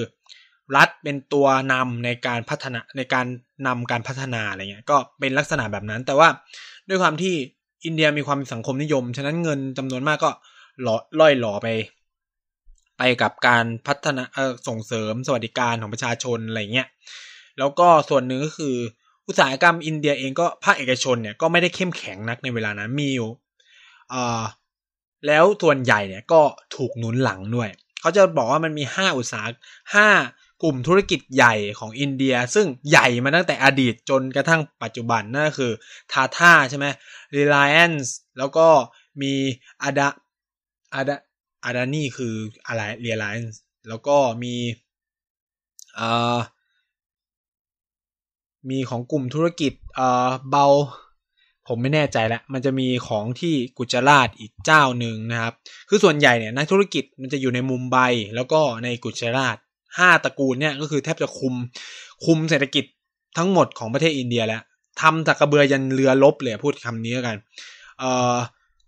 [0.76, 3.26] รัฐเป็นตัวนำในการพัฒนาในการ
[3.66, 6.28] นำการพัฒนาอะไรเงี้ยก็เป็นลักษณะแบบนั้น แต่ว่า
[6.88, 7.34] ด้วยความที่
[7.84, 10.30] อินเดียมีความสังคมนิยม ฉะนั้นเงินจำนวนมากก็
[10.82, 11.68] หล่อล่อยหล่อไป
[12.98, 14.24] ไปกับการพัฒนา
[14.68, 16.88] ส่งเสริมสวัสดิการของประชาชนอะไรเงี้ย
[17.58, 18.74] แล้วก็ส่วนหนึ่งก็คือ
[19.26, 23.28] อุตสาหกรรมอินเดียเองก็ภาคเอกชนเนี่ยก็ไม่ได้เข้มแข็งนักในเวลานั้นมีอยู่
[25.26, 26.42] แล้วส่วนใหญ่เนี่ยก็
[26.76, 29.48] ถูกหนุนหลังด้วย เขาจะบอกว่ามันมีห้าอุตสาห
[29.94, 30.08] ห้า
[30.62, 35.72] กลุ่มธุรกิจใหญ่ของอินเดีย ซึ่งใหญ่มาตั้งแต่อดีตจนกระทั่งปัจจุบันนั่นคือ
[36.12, 36.86] ทาท่าใช่ไหม
[37.38, 38.68] Reliance แล้วก็
[39.22, 39.32] มี
[39.82, 40.08] อาดา
[40.94, 41.16] อาดา
[41.64, 42.34] อาดานี่คือ
[42.66, 43.52] อะไรเรียลไลน์
[43.88, 44.54] แล้วก็มี
[45.94, 46.38] เอ่อ
[48.70, 50.66] มีของกลุ่มธุรกิจเอ่อเบา
[51.68, 55.54] ผมไม่แน่ใจแล้วมันจะมีของที่กุจราชอีกเจ้าหนึ่งนะครับ
[55.88, 57.96] คือส่วนใหญ่เนี่ยนักธุรกิจมันจะอยู่ในมุมไบ
[58.34, 59.56] แล้วก็ในกุจราช
[59.98, 61.54] ห้าตระกูลเนี่ยก็คือแทบจะคุม
[62.24, 62.84] คุมเศรษฐกิจ
[63.38, 64.62] ทั้งหมดของประเทศอินเดียแล้ว
[65.00, 67.36] ทำจากกระเบือยันเรือลบเลยพูดคำนี้กัน
[67.98, 68.36] เอ่อ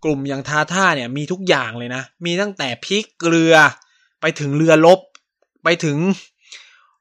[0.03, 3.55] กลุ่มอย่างทาท่าเนี่ยมีทุกอย่างเลยนะ มีตั้งแต่พริกเกลือ
[4.21, 4.99] ไปถึงเรือลบ
[5.63, 5.97] ไปถึง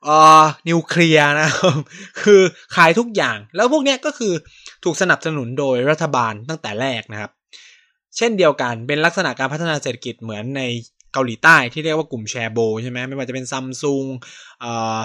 [0.05, 1.79] เอ่อนิวเคลียร์นะครับ
[2.23, 2.43] คือ
[2.77, 4.33] ขายทุกอย่าง แล้วพวกเนี้ยก็คือ
[4.85, 7.31] ถูกสนับสนุนโดยรัฐบาลตั้งแต่แรกนะครับ
[8.17, 10.63] เช่นเดียวกันเป็นลักษณะการพัฒนาเศรษฐกิจเหมือนใน
[11.13, 14.05] เกาหลีใต้ที่เรียกว่ากลุ่มแชร์โบใช่ไหมไม่ว่าจะเป็นซัมซุง
[14.65, 14.99] อ่อ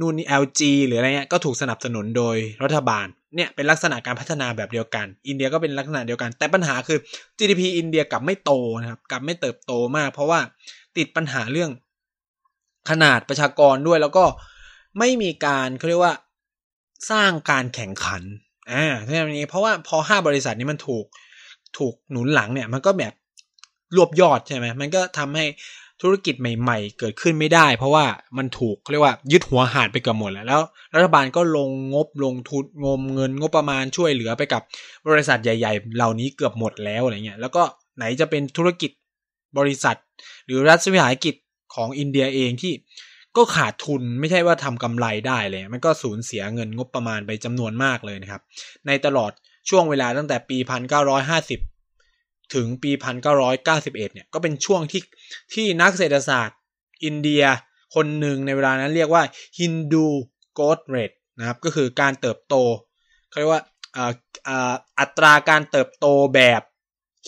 [0.00, 6.98] นู่นนี่ LG หรืออะไรเงี้ยก็ถูกสนับสนุนโดยรัฐบาลเนี่ยเป็นลักษณะการพัฒนาแบบเดียวกัน อินเดียก็เป็นลักษณะเดียวกัน แต่ปัญหาคือ
[7.38, 10.40] GDP อินเดียกลับไม่โตนะครับกลับไม่เติบโตมาก เพราะว่า
[10.96, 11.70] ติดปัญหาเรื่อง
[12.90, 14.24] ขนาดประชากรด้วยแล้วก็
[14.98, 16.14] ไม่มีการเขาเรียกว่า
[17.10, 18.22] สร้างการแข่งขัน
[18.72, 21.04] อ่าใช่ไหมนี้เพราะว่าพอห้าบริษัทนี้มันถูก
[21.78, 23.12] ถูกหนุนหลังเนี่ย มันก็แบบ
[23.96, 25.44] รวบยอดใช่ไหมมันก็ทำให้
[26.02, 28.04] ธุรกิจใหม่ ๆ เกิดขึ้นไม่ได้ เพราะว่า
[28.38, 30.62] มันถูกเรียกว่ายึดหัวหาดไปกับหมดแล้วแล้ว
[30.94, 34.62] รัฐบาลก็ลงงบลงทุนงมเงินงบประมาณช่วยเหลือไปกับ
[35.08, 37.62] บริษัทใหญ่ ๆ เหล่านี้เกือบหมดแล้วอะไรเงี้ยแล้วก็
[37.96, 38.90] ไหนจะเป็นธุรกิจ
[39.58, 39.96] บริษัท
[40.46, 41.34] หรือรัฐวิสาหกิจ
[41.74, 42.72] ของอินเดียเองที่
[43.36, 48.42] ก็ขาดทุนไม่ใช่ว่าทำกำไรได้เลย มันก็สูญเสียเงินงบประมาณไปจำนวนมากเลยนะครับ
[48.86, 49.30] ในตลอด
[49.68, 50.58] ช่วงเวลาตั้งแต่ปี
[51.76, 52.90] 1950 ถึงปี
[53.48, 55.02] 1991 เนี่ยก็เป็นช่วงที่
[55.54, 56.58] ที่นักเศรษฐศาสตร์
[57.04, 57.42] อินเดีย
[57.94, 59.22] คนหนึ่งในเวลานั้นเรียกว่า
[59.58, 60.06] Hindu
[60.56, 62.54] Growth Rate นะครับก็คือการเติบโต
[63.28, 63.62] เขาเรียกว่า
[64.98, 66.62] อัตราการเติบโตแบบ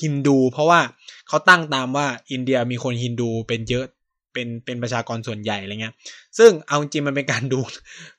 [0.03, 0.81] ฮินดู เพราะว่า
[1.29, 3.87] เขาตั้งตามว่าอินเดียมีคนฮินดูเป็นเยอะ
[4.37, 5.94] เป็นเป็นประชากรส่วนใหญ่อะไรเงี้ย
[6.38, 7.61] ซึ่งเอาจริงมันเป็นการดู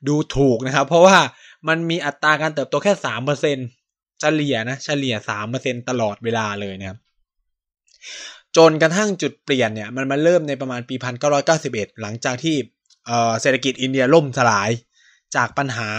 [0.08, 1.18] ดูถูกนะครับ เพราะว่า
[1.68, 3.58] มันมีอัตราการเติบโตแค่สามเปอร์เซ็น
[4.22, 7.00] เฉลี่ยนะเฉลี่ยสามเปอร์เซ็นตลอดเวลาเลยนะครับ
[8.58, 12.56] จนกระทั่งจุดเปลี่ยนเนี่ยมันมาเริ่มในประมาณปีพันเก้าร้อยเก้าสิบเอ็ดหลังจากที่
[13.42, 14.70] เศรษฐกิจอินเดียล่มสลาย
[15.36, 15.90] จากปัญหา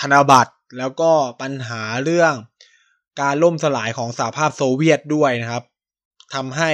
[0.00, 1.10] ธนบัตรแล้วก็
[1.42, 2.34] ปัญหาเรื่อง
[3.20, 5.64] การล่มสลายของสหภาพโซเวียตด้วยนะครับ
[6.34, 6.70] ทำให้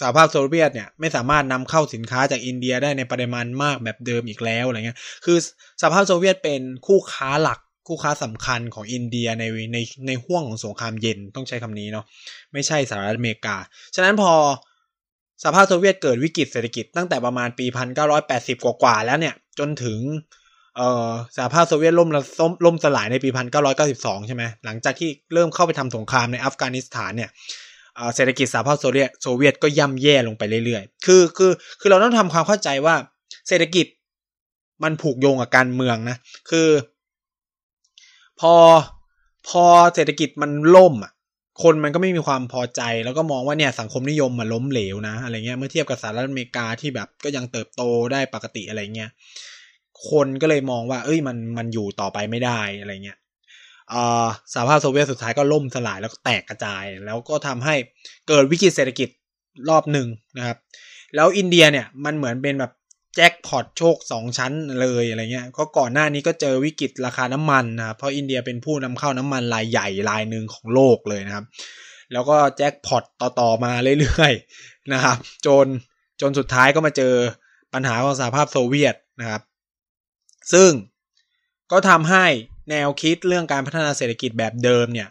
[0.00, 5.38] สหภาพโซเวียตเนี่ยไม่สามารถนำเข้าสินค้าจากอินเดียได้ในปริมาณมากแบบเดิมอีกแล้วอะไรเงี้ย คือ
[5.80, 12.04] สหภาพโซเวียตเป็นคู่ค้าหลักคู่ค้าสำคัญของอินเดียในในในห้วงของสงครามเย็นต้องใช้คำนี้เนาะ
[12.52, 13.56] ไม่ใช่สหรัฐอเมริกา
[13.94, 14.32] ฉะนั้นพอ
[15.42, 17.66] สหภาพโซเวียตเกิดวิกฤตเศรษฐกิจตั้งแต่ประมาณปี
[18.16, 19.98] 1980 กว่าๆแล้วเนี่ยจนถึง
[20.76, 22.08] เอ่อสหภาพโซเวียตล่ม
[22.64, 23.28] ล่มสลายในปี
[23.78, 27.30] 1992 ใช่ไหมหลังจากที่เริ่มเข้าไปทำสงครามในอัฟกานิสถานเนี่ย
[28.14, 32.94] เศรษฐกิจสหภาพโซเวียตโซเวียตก็ย่ำแย่ลงไปเรื่อยๆ คือคือคือเราต้องทำความเข้าใจว่า
[33.48, 33.86] เศรษฐกิจ
[34.82, 36.16] มันผูกโยงกับการเมืองนะ
[36.50, 36.68] คือ
[38.40, 38.54] พอ
[39.48, 41.12] พอเศรษฐกิจมันล่มอะ
[41.62, 49.10] คนมันก็ไม่มีความพอใจ แล้วก็มองว่าเนี่ยสังคมนิยมมันล้มเหลวนะอะไรเงี้ยเมื่อเทียบกับสหรัฐอเมริกาที่แบบก็ยังเติบโตได้ปกติอะไรเงี้ย
[50.10, 53.18] คนก็เลยมองว่า เอ้ยมันมันอยู่ต่อไปไม่ได้อะไรเงี้ย
[54.52, 57.74] สหภาพโซเวียตสุดท้ายก็ล่มสลายแล้วก็แตกกระจาย แล้วก็ทำให้
[58.28, 59.08] เกิดวิกฤตเศรษฐกิจ
[59.68, 60.56] รอบหนึ่งนะครับ
[61.14, 62.72] แล้วอินเดียเนี่ยมันเหมือนเป็นแบบ
[63.16, 71.44] แจ็คพอตโชคสองชั้นเลยอะไรเงี้ยก็ก่อนหน้านี้ก็เจอวิกฤตราคาน้ำมันนะครับเพราะอินเดียเป็นผู้นำเข้าน้ำมันรายใหญ่รายหนึ่งของโลกเลยนะครับ
[72.12, 73.04] แล้วก็แจ็คพอต
[73.40, 75.66] ต่อๆมาเรื่อยๆนะครับ จน
[76.20, 77.14] จนสุดท้ายก็มาเจอ
[77.74, 79.42] ปัญหาของสหภาพโซเวียตนะครับ
[80.52, 80.70] ซึ่ง
[81.72, 82.26] ก็ทำให้
[82.70, 85.08] แนวคิดเรื่องการพัฒนาเศรษฐกิจแบบเดิมเนี่ย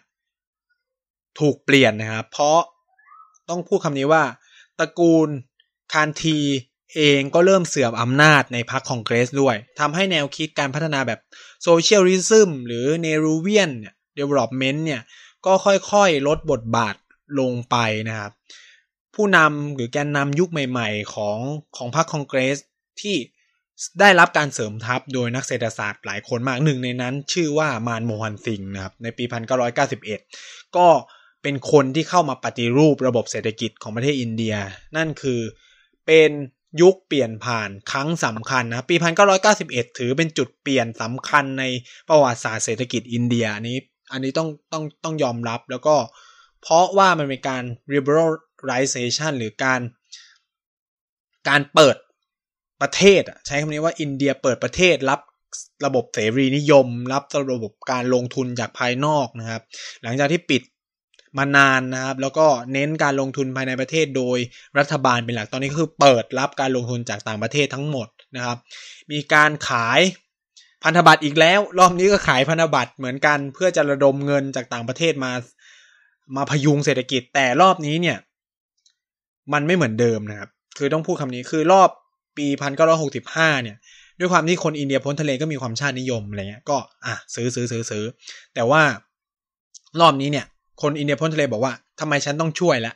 [1.39, 2.59] ถูกเปลี่ยนนะครับ เพราะ
[3.49, 4.23] ต้องพูดคำนี้ว่า
[4.79, 5.29] ตระกูล
[5.93, 6.39] คานธี
[6.95, 11.19] เองก็เริ่มเสื่อมอำนาจในพรรคคองเกรสด้วยทำให้แนวคิดการพัฒนาแบบ
[11.63, 15.01] socialism หรือ Nehruvian เนี่ย development เนี่ย
[15.45, 16.95] ก็ค่อยๆ ลดบทบาท
[17.39, 17.77] ลงไป
[18.09, 18.31] นะครับ
[19.15, 21.39] ผู้นำหรือแกนนำยุคใหม่ๆ ของ
[21.77, 22.57] ของพรรคคองเกรส
[23.01, 23.15] ที่
[23.99, 29.23] ได้รับการเสริมทัพโดยนักเศรษฐศาสตร์หลายคนมากหนึ่งในนั้น ชื่อว่ามานโมฮันซิงห์นะครับในปี
[29.99, 30.87] 1991 ก็
[31.43, 34.55] เป็นคนที่เข้ามาปฏิรูประบบเศรษฐกิจของประเทศอินเดีย
[34.97, 35.41] นั่นคือ
[36.07, 36.31] เป็น
[36.81, 38.95] ยุคเปลี่ยนผ่านครั้งสำคัญนะปี
[39.47, 41.63] 1991 ถือเป็นจุดเปลี่ยนสำคัญใน
[42.09, 43.77] ประวัติศาสตร์เศรษฐกิจอินเดียนี้
[44.11, 45.95] อันนี้ต้องต้องต้องยอมรับแล้วก็
[46.61, 47.63] เพราะว่ามันเป็นการ
[47.93, 49.81] liberalization หรือการ
[51.49, 51.95] การเปิด
[52.81, 55.19] ประเทศอะใช้คำนี้ว่าอินเดียเปิดประเทศรับ
[55.85, 59.61] ระบบเสรีนิยม รับระบบการลงทุนจากภายนอกนะครับ
[60.03, 60.63] หลังจากที่ปิด
[61.37, 64.37] มานานนะครับ แล้วก็เน้นการลงทุนภายในประเทศโดย
[64.77, 68.57] รัฐบาลเป็นหลักตอนนี้ก็คือเปิดรับการลงทุนจากต่างประเทศทั้งหมดนะครับ
[69.11, 69.99] มีการขาย
[70.83, 75.31] พันธบัตรอีกแล้ว รอบนี้ก็ขายพันธบัตรเหมือนกันเพื่อจะระดมเงินจากต่างประเทศมา
[76.35, 78.17] มาพยุงเศรษฐกิจแต่รอบนี้เนี่ย
[79.53, 81.89] มันไม่เหมือนเดิมนะครับ คือต้องพูดคำนี้คือรอบ
[82.39, 83.77] ปีพันเก้าร้อยหกสิบห้าเนี่ย
[84.19, 88.03] ด้วยความที่คนอินเดียพ้นทะเลก็มีความชาตินิยมอะไรเงี้ย ก็อะซื้อซื้อซื้อซื้อ
[88.55, 88.81] แต่ว่า
[90.01, 90.45] รอบนี้เนี่ย
[90.81, 92.93] คนอินเดียพ้นทะเลบอกว่าทำไมฉันต้องช่วยละ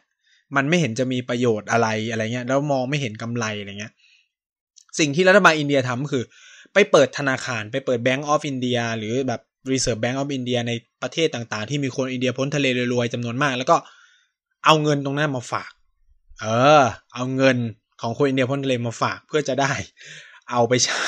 [0.56, 3.94] มันไม่เห็นจะมีประโยชน์อะไรอะไรเงี้ย แล้วมองไม่เห็นกำไรอะไรเงี้ย
[5.00, 6.24] สิ่งที่รัฐบาลอินเดียทำคือ
[6.74, 13.78] ไปเปิดธนาคารไปเปิด Bank of India หรือแบบ Reserve Bank of India ในประเทศต่างๆ ที่มีคนอินเดียพ้นทะเลรวยๆจำนวนมาก แล้วก็
[14.66, 15.72] เอาเงินตรงนั้นมาฝาก
[16.42, 16.46] เอ
[16.82, 16.84] อ
[17.16, 17.58] เอาเงิน
[18.04, 19.74] ของคนอินเดียพ้นทะเลมาฝากเพื่อจะได้
[20.52, 21.04] เอาไปใช้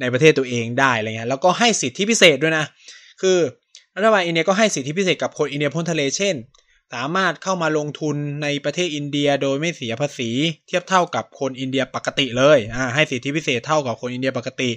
[0.00, 2.66] ในประเทศตัวเองได้อะไรเงี้ยแล้วก็ให้สิทธิพิเศษด้วยนะ
[3.22, 3.38] คือ
[3.96, 6.36] รัฐบาลอินเดียก็ให้สิทธิพิเศษกับคนอินเดียพ้นทะเลเช่น
[6.94, 10.30] สามารถเข้ามาลงทุนในประเทศอินเดียโดยไม่เสียภาษี
[10.66, 14.70] เทียบเท่ากับคนอินเดียปกติเลยอ่าให้สิทธิพิเศษเท่ากับคนอินเดียปกติ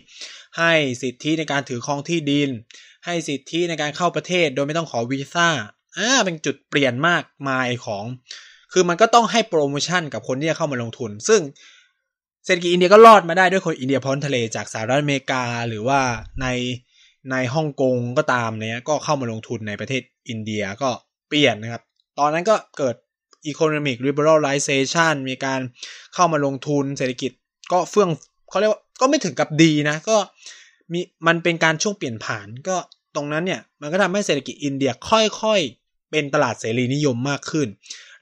[0.57, 2.49] ให้สิทธิในการถือครองที่ดิน
[3.05, 5.49] ให้สิทธิในการเข้าประเทศโดยไม่ต้องขอวีซ่า
[5.97, 8.03] อ่าเป็นจุดเปลี่ยนมากมายของ
[8.73, 11.41] คือมันก็ต้องให้โปรโมชั่นกับคนที่จะเข้ามาลงทุน ซึ่ง
[12.45, 15.99] เศรษฐกิจอินเดียก็รอดมาได้ด้วยคนอินเดียพ้นทะเลจากสหรัฐอเมริกาหรือว่า
[16.41, 16.47] ใน
[17.31, 20.89] ในฮ่องกงก็ตามเนี่ยก็เข้ามาลงทุนในประเทศอินเดียก็
[21.29, 21.83] เปลี่ยนนะครับ
[22.19, 22.95] ตอนนั้นก็เกิด
[23.51, 25.59] economic liberalization มีการ
[26.13, 27.31] เข้ามาลงทุนเศรษฐกิจ
[27.71, 28.09] ก็เฟื่อง
[28.49, 30.17] เขาเรียกว่าก็ไม่ถึงกับดีนะ ก็
[30.93, 32.77] มีมันเป็นการช่วงเปลี่ยนผ่านก็
[33.15, 35.78] ตรงนั้นเนี่ย มันก็ทำให้เศรษฐกิจอินเดียค่อยๆ
[36.11, 37.67] เป็นตลาดเสรีนิยมมากขึ้น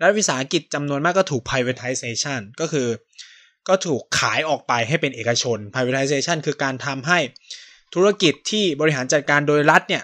[0.02, 2.88] รัฐวิสาหกิจจำนวนมากก็ถูก privatization ก็คือ
[3.67, 7.19] ก็ถูกขายออกไปให้เป็นเอกชน privatization คือการทำให้
[7.95, 10.04] ธุรกิจที่บริหารจัดการโดยรัฐเนี่ย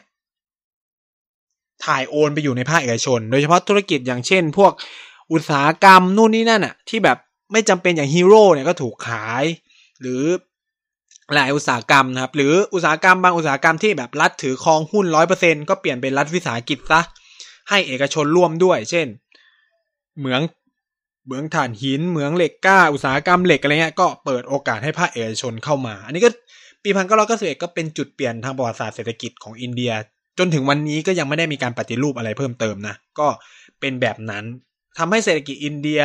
[1.86, 4.72] ถ่ายโอนไปอยู่ในภาคเอกชน โดยเฉพาะธุรกิจอย่างเช่น พวก
[5.32, 7.18] อุตสาหกรรมนู่นนี่นั่นอะที่แบบ
[7.52, 9.44] ไม่จำเป็นอย่างฮีโร่เนี่ยก็ถูกขาย
[10.02, 10.24] หรือ
[11.34, 17.02] หลายอุตสาหกรรมนะครับ หรืออุตสาหกรรมบางอุตสาหกรรมที่แบบรัฐถือครองหุ้นร้อยเปอร์เซ็นก็เปลี่ยนเป็นรัฐวิสาหกิจซะ
[17.74, 19.08] ให้เอกชนร่วมด้วย เช่น
[20.20, 20.42] เหมือง
[21.26, 26.30] เหมืองถ่านหิน เหมืองเหล็กกล้า อุตสาหกรรมเหล็กอะไรเงี้ยก็เปิดโอกาสให้ภาคเอกชนเข้ามา อันนี้ก็
[26.84, 29.92] ปีพันเก้าร้อยเก้าสิบเอ็ดก็เป็นจุดเปลี่ยนทางประวัติศาสตร์เศรษฐกิจของอินเดีย
[30.38, 33.28] จนถึงวันนี้ก็ยังไม่ได้มีการปฏิรูปอะไรเพิ่มเติมนะ ก็
[33.80, 34.44] เป็นแบบนั้น
[34.98, 36.02] ทำให้เศรษฐกิจอินเดีย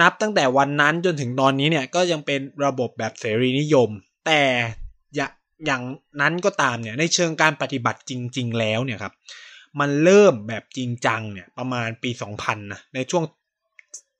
[0.00, 3.88] นับตั้งแต่วันนั้นจนถึงตอนนี้เนี่ยก็ยังเป็นระบบแบบเสรีนิยม
[4.26, 4.42] แต่
[5.66, 5.82] อย่าง
[6.20, 9.12] นั้นก็ตามเนี่ยในเชิงการปฏิบัติจริง ๆ แล้วเนี่ยครับ
[9.80, 13.24] มันเริ่มแบบจริงจังเนี่ยประมาณปี 2000นะในช่วง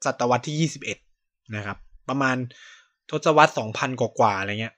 [0.05, 0.71] ศตวรรษที่
[1.09, 2.37] 21 นะครับ ประมาณ
[3.11, 4.75] ทศวรรษ 2000 กว่าๆอะไรเงี้ย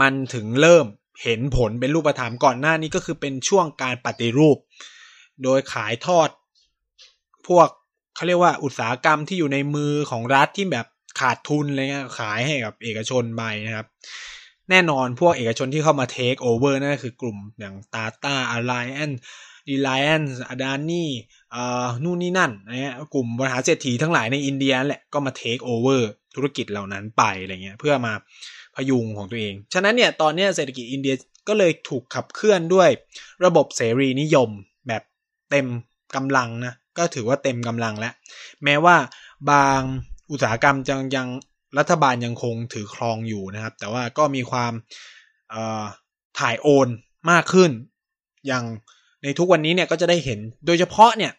[0.00, 0.86] มันถึงเริ่ม
[1.22, 4.56] เห็นผลเป็นรูปธรรมก่อนหน้านี้ก็คือเป็นช่วงการปฏิรูป
[5.42, 6.28] โดยขายทอด
[7.48, 7.68] พวก
[8.14, 10.86] เขาเรียกว่าอุตสาหกรรมที่อยู่ในมือของรัฐที่แบบ
[11.20, 13.86] ขาดทุนอะไรเงี้ยขายให้กับเอกชนไปนะครับ
[14.70, 21.10] แน่นอนพวกเอกชนที่เข้ามาเทคโอเวอร์นั่นคือกลุ่มอย่างตาตา Reliance Reliance อาดานี่
[21.52, 28.12] เอ่อนู่นนี่นั่นนะฮะกลุ่มบริหารเศรษฐีทั้งหลายในอินเดียแหละก็มาเทคโอเวอร์ธุรกิจเหล่านั้นไปอะไรเงี้ยเพื่อมา
[28.76, 31.14] พยุงของตัวเอง ฉะนั้นเนี่ยตอนนี้เศรษฐกิจอินเดีย
[31.48, 32.88] ก็เลยถูกขับเคลื่อนด้วย
[33.44, 34.50] ระบบเสรีนิยม
[34.88, 35.02] แบบ
[35.50, 35.66] เต็ม
[36.16, 38.14] กำลังนะก็ถือว่าเต็มกำลังแล้ว
[38.64, 38.96] แม้ว่า
[39.50, 39.80] บาง
[40.30, 41.26] อุตสาหกรรมยังยัง
[41.78, 44.72] รัฐบาลยังคงถือครองอยู่นะครับ แต่ว่าก็มีความ
[46.38, 46.88] ถ่ายโอน
[47.30, 47.70] มากขึ้น
[48.46, 48.64] อย่าง
[49.22, 51.32] ในทุกวันนี้เนี่ยก็จะได้เห็นโดยเฉพาะเนี่ย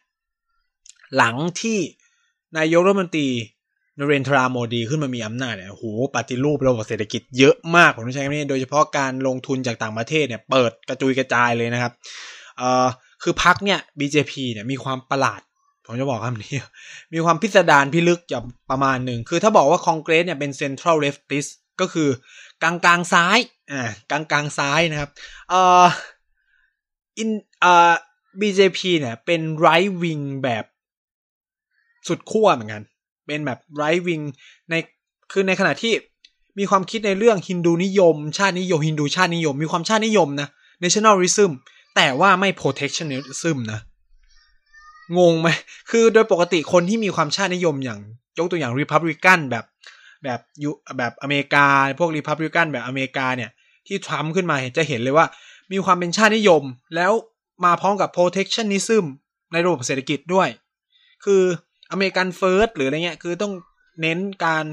[1.17, 1.79] หลังที่
[2.57, 3.29] นายกรัฐมนตรี
[3.99, 11.93] นเรนทราโมดีขึ้นมามีอำนาจเนี่ยโหปฏิรูประบบเศรษฐกิจเยอะมากผมต้องใช้คำนี้โดยเฉพาะการลงทุนจากต่างประเทศเนี่ยเปิดกระจุยกระจายเลยนะครับ
[12.57, 12.87] เอ่อ
[13.23, 15.41] คือพักเนี่ย BJP เนี่ยมีความประหลาด
[15.91, 16.55] ผมจะบอกคำนี้
[17.13, 21.45] มีความพิสดารพิลึกอย่างประมาณหนึ่ง คือถ้าบอกว่าคอนเกรสเนี่ยเป็นเซ็นทรัลเลฟติส
[21.81, 22.09] ก็คือ
[22.63, 23.37] กลางกลางซ้าย
[23.71, 25.09] อ่ากลางกลางซ้ายนะครับ
[25.49, 25.85] เอ่อ
[27.17, 27.93] อินเอ่อ
[28.39, 29.67] BJP เนี่ยเป็นไร
[30.01, 30.65] วิงแบบ
[32.07, 32.83] สุดขั้วเหมือนกัน
[33.27, 34.21] เป็นแบบไรวิง
[34.69, 34.73] ใน
[35.31, 35.93] คือในขณะที่
[36.59, 40.49] มีความคิดในเรื่องฮินดูนิยม ชาตินิยมฮินดูชาตินิยม มีความชาตินิยมนะ
[40.83, 41.51] nationalism
[41.95, 43.79] แต่ว่าไม่ protectionism นะ
[45.17, 45.49] งงไหม
[45.91, 47.99] คือโดยปกติคนที่มีความชาตินิยมอย่าง
[48.37, 49.65] ยกตัวอย่าง Republican แบบ
[50.23, 51.65] แบบยูแบบอเมริกา
[51.99, 53.49] พวก Republican แบบอเมริกาเนี่ย
[53.87, 55.25] ที่ทรัมป์ขึ้นมาจะเห็นเลยว่า
[55.71, 56.63] มีความเป็นชาตินิยม
[56.95, 57.11] แล้ว
[57.65, 59.05] มาพร้อมกับ protectionism
[59.51, 60.49] ในระบบเศรษฐกิจด้วย
[61.25, 61.41] คือ
[61.91, 63.53] อเมริกันเฟิร์สหรืออะไรเงี้ยคือต้อง
[64.01, 64.65] เน้นการ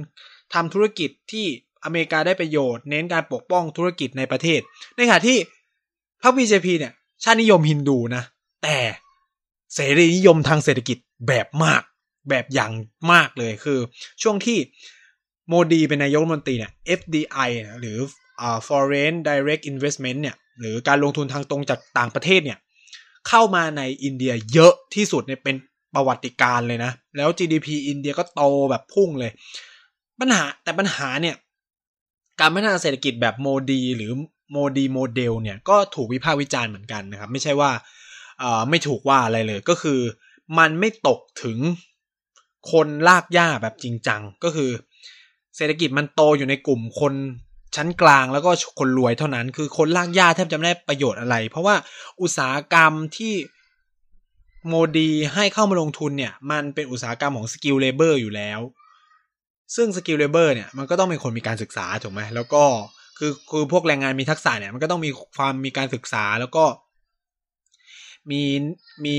[0.55, 1.47] ทำธุรกิจที่
[1.85, 4.61] อเมริกาได้ประโยชน์ เน้นการปกป้องธุรกิจในประเทศ
[4.97, 5.39] ในขณะที่
[6.23, 6.93] พรรคบีเจพีเนี่ย
[7.25, 8.23] ชาตินิยมฮินดูนะ
[8.63, 8.79] แต่
[9.75, 11.83] เสรีนิยมทางเศรษฐกิจแบบมาก
[12.29, 12.73] แบบอย่าง
[13.13, 13.79] มากเลยคือ
[14.23, 14.59] ช่วงที่
[15.49, 17.51] โมดีเป็นนายกรัฐมนตรีเนี่ย FDI
[17.81, 17.99] หรือ
[18.69, 22.59] foreign direct investment เนี่ยหรือการลงทุนทางตรงจากต่างประเทศเนี่ย
[23.29, 25.57] เข้ามาในอินเดียเยอะที่สุดเนี่ยเป็น
[25.95, 29.31] ประวัติการเลยนะ แล้ว GDP อินเดียก็โตแบบพุ่งเลย
[30.21, 31.37] ปัญหาแต่ปัญหาเนี่ย
[32.41, 34.13] การพัฒนาเศรษฐกิจแบบโมดี หรือ
[34.53, 37.71] โมดีโมเดลเนี่ยก็ถูกวิพากษ์วิจารณ์เหมือนกันนะครับ ไม่ใช่ว่า
[38.69, 40.01] ไม่ถูกว่าอะไรเลยก็คือ
[40.59, 41.59] มันไม่ตกถึง
[42.73, 44.71] คนรากหญ้าแบบจริงจังก็คือ
[45.57, 47.15] เศรษฐกิจมันโตอยู่ในกลุ่มคน
[47.77, 51.75] ชั้นกลางแล้วก็คนรวยเท่านั้น คือคนรากหญ้าแทบจะไม่ได้ประโยชน์อะไร เพราะว่า
[52.23, 53.35] อุตสาหกรรมที่
[54.69, 58.61] โมดีให้เข้ามาลงทุนเนี่ย มันเป็นอุตสาหกรรมของ skilled labor อยู่แล้ว
[59.77, 62.65] ซึ่ง skilled labor เนี่ยมันก็ต้องเป็นคนมีการศึกษาถูกไหมแล้วก็
[63.19, 66.65] คือคือพวกแรงงานมีทักษะเนี่ยมันก็ต้องมีความมีการศึกษาแล้วก็
[68.31, 68.43] มี
[69.05, 69.17] มี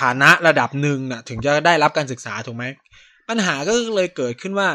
[0.00, 2.64] ฐานะระดับหนึ่งนะถึงจะได้รับการศึกษาถูกไหม
[3.28, 4.68] ปัญหาก็เลยเกิดขึ้นว่า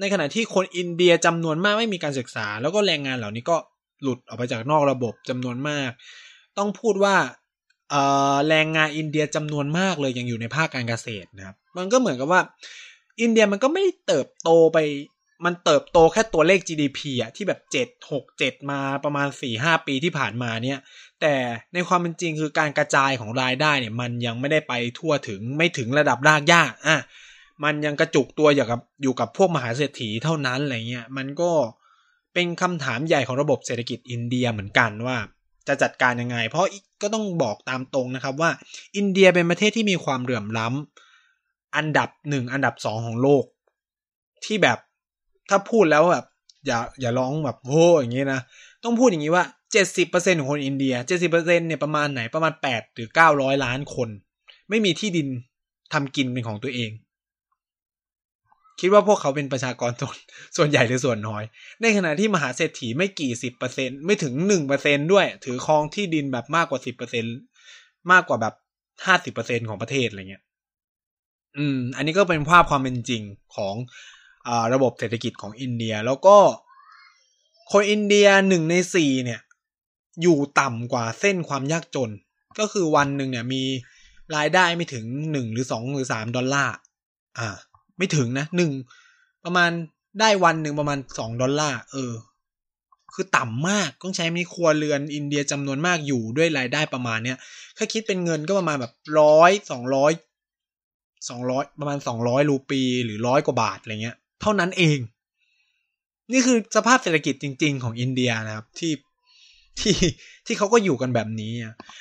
[0.00, 3.56] ในขณะที่คนอินเดียจำนวนมากไม่มีการศึกษา แล้วก็แรงงานเหล่านี้ก็
[4.02, 5.90] หลุดออกไปจากนอกระบบจำนวนมาก
[6.58, 7.16] ต้องพูดว่า
[8.48, 12.40] แรงงานอินเดียจำนวนมากเลยยังอยู่ในภาคการเกษตรนะครับ มันก็เหมือนกับว่า
[13.20, 14.78] อินเดียมันก็ไม่เติบโตไป
[15.44, 20.78] มันเติบโตแค่ตัวเลข GDP อะที่แบบเจ็ดหกเจ็ดมาประมาณสี่ห้าปีที่ผ่านมาเนี่ย
[21.22, 21.36] แต่
[21.74, 26.96] ในความเป็นจริงคือการกระจายของรายได้เนี่ย มันยังไม่ได้ไปทั่วถึงไม่ถึงระดับรากหญ้าอะ
[27.64, 31.50] มันยังกระจุกตัวอยู่กับอยู่กับพวกมหาเศรษฐีเท่านั้นอะไรเงี้ยมันก็
[32.34, 35.16] เป็นคำถามใหญ่ของระบบเศรษฐกิจอินเดียเหมือนกันว่า
[35.68, 36.66] จะจัดการยังไง เพราะ
[37.02, 38.50] ก็ต้องบอกตามตรงนะครับว่า
[38.96, 43.44] อินเดียเป็นประเทศที่มีความเหลื่อมล้ำอันดับหนึ่งอันดับสองของโลก
[44.44, 44.78] ที่แบบ
[45.48, 46.26] ถ้าพูดแล้วแบบ
[46.66, 48.40] อย่าอย่าร้องแบบโอ้อย่างนี้นะ
[48.84, 54.08] ต้องพูดอย่างนี้ว่า เจ็ดสิบเปอร์เซ็นของคนอินเดียเจ็ดสิบเปอร์เซ็นเนี่ยประมาณไหนประมาณแปดหรือเก้าร้อยล้านคน
[54.68, 55.28] ไม่มีที่ดิน
[55.92, 56.90] ทำกินเป็นของตัวเอง
[58.80, 60.16] คิดว่าพวกเขาเป็นประชากรส่วน
[60.56, 61.42] ส่วนใหญ่หรือส่วนน้อย
[61.82, 67.24] ในขณะที่มหาเศรษฐีไม่กี่สิบเปอร์เซ็นไม่ถึงหนึ่งเปอร์เซ็นด้วย ถือครองที่ดินแบบมากกว่าสิบเปอร์เซ็น
[68.12, 68.54] มากกว่าแบบ
[69.06, 70.42] ห้าสิบเปอร์เซ็นของประเทศอะไรเงี้ย
[71.56, 73.22] อืม อันนี้ก็เป็นภาพความเป็นจริง
[73.56, 73.74] ของ
[74.74, 76.36] ระบบเศรษฐกิจของอินเดีย แล้วก็
[77.72, 79.40] คนอินเดียหนึ่งในสี่เนี่ย
[80.22, 82.10] อยู่ต่ำกว่าเส้นความยากจน
[82.58, 83.62] ก็คือวันหนึ่งเนี่ยมี
[84.36, 86.74] รายได้ไม่ถึงหนึ่งหรือสองหรือสามดอลลาร์
[87.38, 87.56] อ่า
[87.98, 88.72] ไม่ถึงนะหนึ่ง
[89.44, 89.70] ประมาณ
[90.20, 92.12] ได้วันหนึ่งประมาณสองดอลลาร์ เออ
[93.14, 97.38] คือต่ำมากต้องใช้มีครัวเรือนอินเดียจำนวนมากอยู่ด้วยรายได้ประมาณเนี้ย
[97.76, 100.12] ถ้าคิดเป็นเงินก็ประมาณแบบร้อยสองร้อย
[101.28, 104.98] สองร้อยประมาณสองร้อยรูปีหรือร้อยกว่าบาทอะไรเงี้ย เท่านั้นเอง
[106.32, 108.92] นี่คือสภาพเศรษฐกิจจริง ๆ ของอินเดียนะครับที่
[109.80, 109.96] ที่
[110.46, 111.52] ที่เขาก็อยู่กันแบบนี้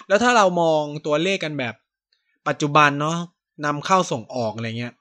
[0.07, 1.75] แล้วถ้าเรามองตัวเลขกันแบบ
[2.47, 3.17] ปัจจุบันเนาะ
[3.65, 4.93] นำเข้าส่งออกอะไรเงี้ย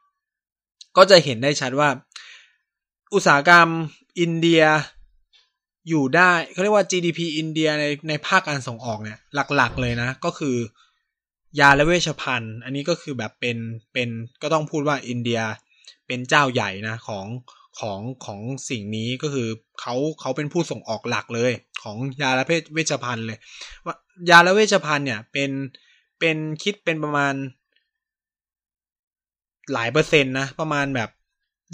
[0.96, 1.88] ก็จะเห็นได้ชัดว่า
[3.14, 3.68] อุตสาหกรรม
[4.20, 4.62] อินเดีย
[5.88, 10.56] อยู่ได้เขาเรียกว่า GDP อินเดียในในภาคการส่งออกเนี่ย หลักๆเลยนะ ก็คือ
[11.60, 13.58] ยาและเวชภัณฑ์ อันนี้ก็คือแบบเป็น
[13.92, 14.08] เป็น
[14.42, 15.40] ก็ต้องพูดว่าอินเดีย
[16.06, 17.26] เป็นเจ้าใหญ่นะของ
[17.80, 19.48] ของของสิ่งนี้ก็คือ
[19.80, 21.52] เขาเขาเป็นผู้ส่งออกหลักเลย
[21.82, 23.38] ของยาและเวชภัณฑ์เลย
[23.84, 23.94] ว่า
[24.30, 25.50] ยาและเวชภัณฑ์เนี่ยเป็น
[26.20, 27.34] เป็นคิดเป็นประมาณ
[29.72, 31.10] หลายเปอร์เซ็นต์นะ ประมาณแบบ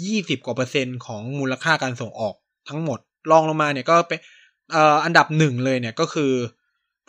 [0.05, 2.35] ยี่สิบกว่าเปอร์เซ็นต์ของมูลค่าการส่งออก
[2.69, 2.99] ทั้งหมด
[3.31, 4.19] ลองลงมาเนี่ยก็เป็น
[4.71, 6.33] เอ่ออันดับหนึ่งเลยเนี่ยก็คือ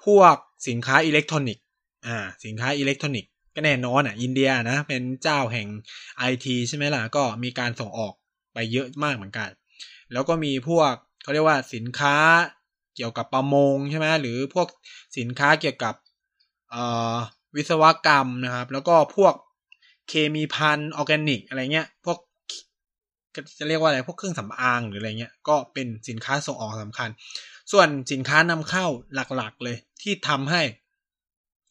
[0.04, 0.34] พวก
[0.68, 1.64] สินค้าอิเล็กทรอนิกส์
[2.06, 5.68] อ่าสินค้าอิเล็กทรอนิกส์ก็แน่นอนอะอินเดียนะเป็นเจ้าแห่ง
[6.16, 8.12] ไอทีใช่ไหมล่ะ ก็มีการส่งออก
[8.54, 9.48] ไปเยอะมากเหมือนกัน
[10.12, 12.16] แล้วก็มีพวกเขาเรียกว่าสินค้า
[12.98, 14.68] เกี่ยวกับประมงใช่ไหมหรือพวก
[15.18, 15.94] สินค้าเกี่ยวกับ
[17.56, 19.34] วิศวกรรมนะครับ แล้วก็พวก
[20.08, 22.18] เคมีภัณฑ์แกนิก อะไรเงี้ย พวก
[23.58, 27.08] จะเรียกว่าอะไร พวกเครื่องสำอางหรืออะไรเงี้ย ก็เป็นสินค้าส่งออกสำคัญ
[27.72, 28.86] ส่วนสินค้านำเข้า
[29.36, 30.62] หลักๆเลยที่ทำให้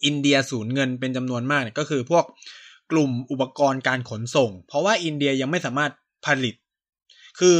[0.05, 2.25] อินเดียสูญเงินเป็นจำนวนมากเนี่ยก็คือพวก
[2.91, 5.91] กลุ่มอุปกรณ์การขนส่ง เพราะว่าอินเดียยังไม่สามารถ
[6.25, 6.55] ผลิต
[7.39, 7.57] คือ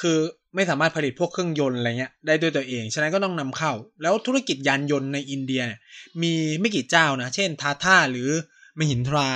[0.00, 0.18] คือ
[0.54, 3.72] ไม่สามารถผลิตพวกเครื่องยนต์อะไรเงี้ยได้ด้วยตัวเอง ฉะนั้นก็ต้องนำเข้า
[4.02, 5.80] แล้วธุรกิจยานยนต์ในอินเดียเนี่ย
[6.22, 8.28] มีไม่กี่เจ้านะ เช่นทาท่าหรือ
[8.78, 9.28] มหินทรา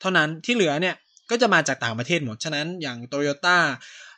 [0.00, 0.94] เท่านั้นที่เหลือเนี่ย
[1.30, 3.58] ก็จะมาจากต่างประเทศหมด ฉะนั้นอย่างโตโยต้า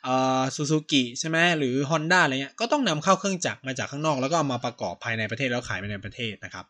[0.07, 6.65] อ่าซูซูกิใช่ไหมหรือ Honda อะไรเงี้ยก็ต้องนำเข้าเครื่องจักรมาจากข้างนอก แล้วก็เอามาประกอบภายในประเทศแล้วขายไปในประเทศนะครับ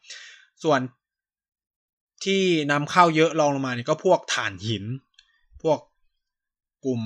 [0.63, 0.79] ส่วน
[2.25, 2.41] ที่
[2.71, 4.83] นำเข้าเยอะรองลงมาเนี่ยก็พวกถ่านหิน
[5.63, 5.79] พวก
[6.85, 7.01] กลุ่ม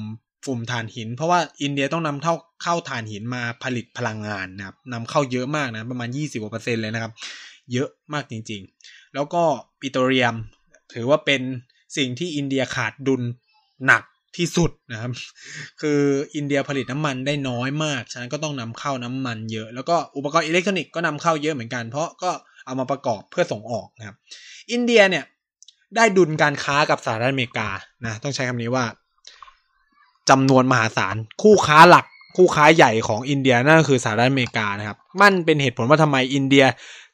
[0.47, 2.33] กลุ่มถ่านหิน เพราะว่าอินเดียต้องนำเข้า
[2.63, 7.11] เข้าถ่านหินมาผลิตพลังงานนะครับนำเข้าเยอะมากนะประมาณยี่สิบกว่าเปอร์เซ็นต์เลยนะครับ
[7.73, 9.43] เยอะมากจริง ๆ แล้วก็
[9.79, 10.35] ปิโตรเลียม
[10.93, 11.41] ถือว่าเป็น
[11.97, 13.21] สิ่งที่อินเดียขาดดุล
[13.85, 14.03] หนัก
[14.37, 15.11] ที่สุดนะครับ
[15.81, 15.99] คือ
[16.35, 22.31] อินเดียผลิตน้ำมันได้น้อยมาก ฉะนั้นก็ต้องนำเข้าน้ำมันเยอะ แล้วก็อุปกรณ์อิเล็กทรอนิกส์ก็นำเข้าเยอะเหมือนกัน เพราะก็
[22.65, 24.15] เอามาประกอบเพื่อส่งออกนะครับ
[24.71, 25.23] อินเดียเนี่ย
[25.95, 27.69] ได้ดุลการค้ากับสหรัฐอเมริกา
[28.05, 28.85] นะ ต้องใช้คำนี้ว่า
[30.30, 32.05] จำนวนมหาศาล คู่ค้าหลัก
[32.38, 36.65] คู่ค้าใหญ่ของอินเดียนั่นก็คือสหรัฐอเมริกานะครับ มันเป็นเหตุผลว่าทำไมอินเดีย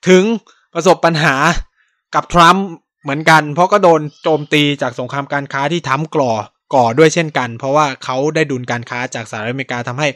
[0.07, 0.24] ถึง
[0.74, 1.36] ประสบปัญหา
[2.16, 2.66] กับทรัมป์
[3.03, 6.34] เหมือนกัน เพราะก็โดนโจมตีจากสงครามการค้าที่ทรัมป์เขา
[6.76, 10.07] ก่อด้วยเช่นกัน เพราะว่าเขาได้ดุลการค้าจากสหรัฐอเมริกาทำให้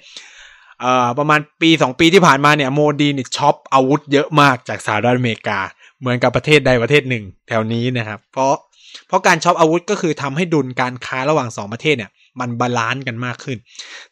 [0.82, 5.60] เอ่อประมาณปีสองปีที่ผ่านมาเนี่ยโมดีนี่ shop อาวุธเยอะมากจากสหรัฐอเมริกา
[6.00, 8.56] เหมือนกับประเทศใดประเทศหนึ่ง แถวนี้นะครับ เพราะ
[9.08, 13.58] เพราะการ shop อาวุธก็คือทำให้ดุลการค้าระหว่างสองประเทศเนี่ย มัน balance กันมากขึ้น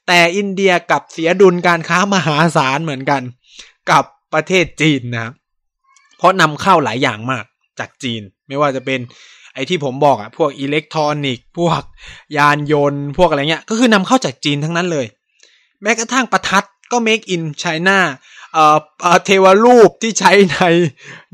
[0.08, 3.22] แต่อินเดียก็เสียดุลการค้ามหาศาลเหมือนกัน
[3.92, 4.04] กับ
[4.34, 5.34] ประเทศจีนนะครับ
[6.18, 7.46] เพราะนำเข้าหลายอย่างมาก
[7.80, 9.00] จากจีน ไม่ว่าจะเป็น
[9.54, 11.82] ไอ้ที่ผมบอกอะพวกอิเล็กทรอนิกส์พวก
[12.38, 15.06] ยานยนต์ พวกอะไรเงี้ย ก็คือนำเข้าจากจีนทั้งนั้นเลย
[15.82, 17.98] แม้กระทั่งประทัดก็ make in China
[18.56, 18.66] เอ่
[19.16, 20.62] อเทวรูปที่ใช้ใน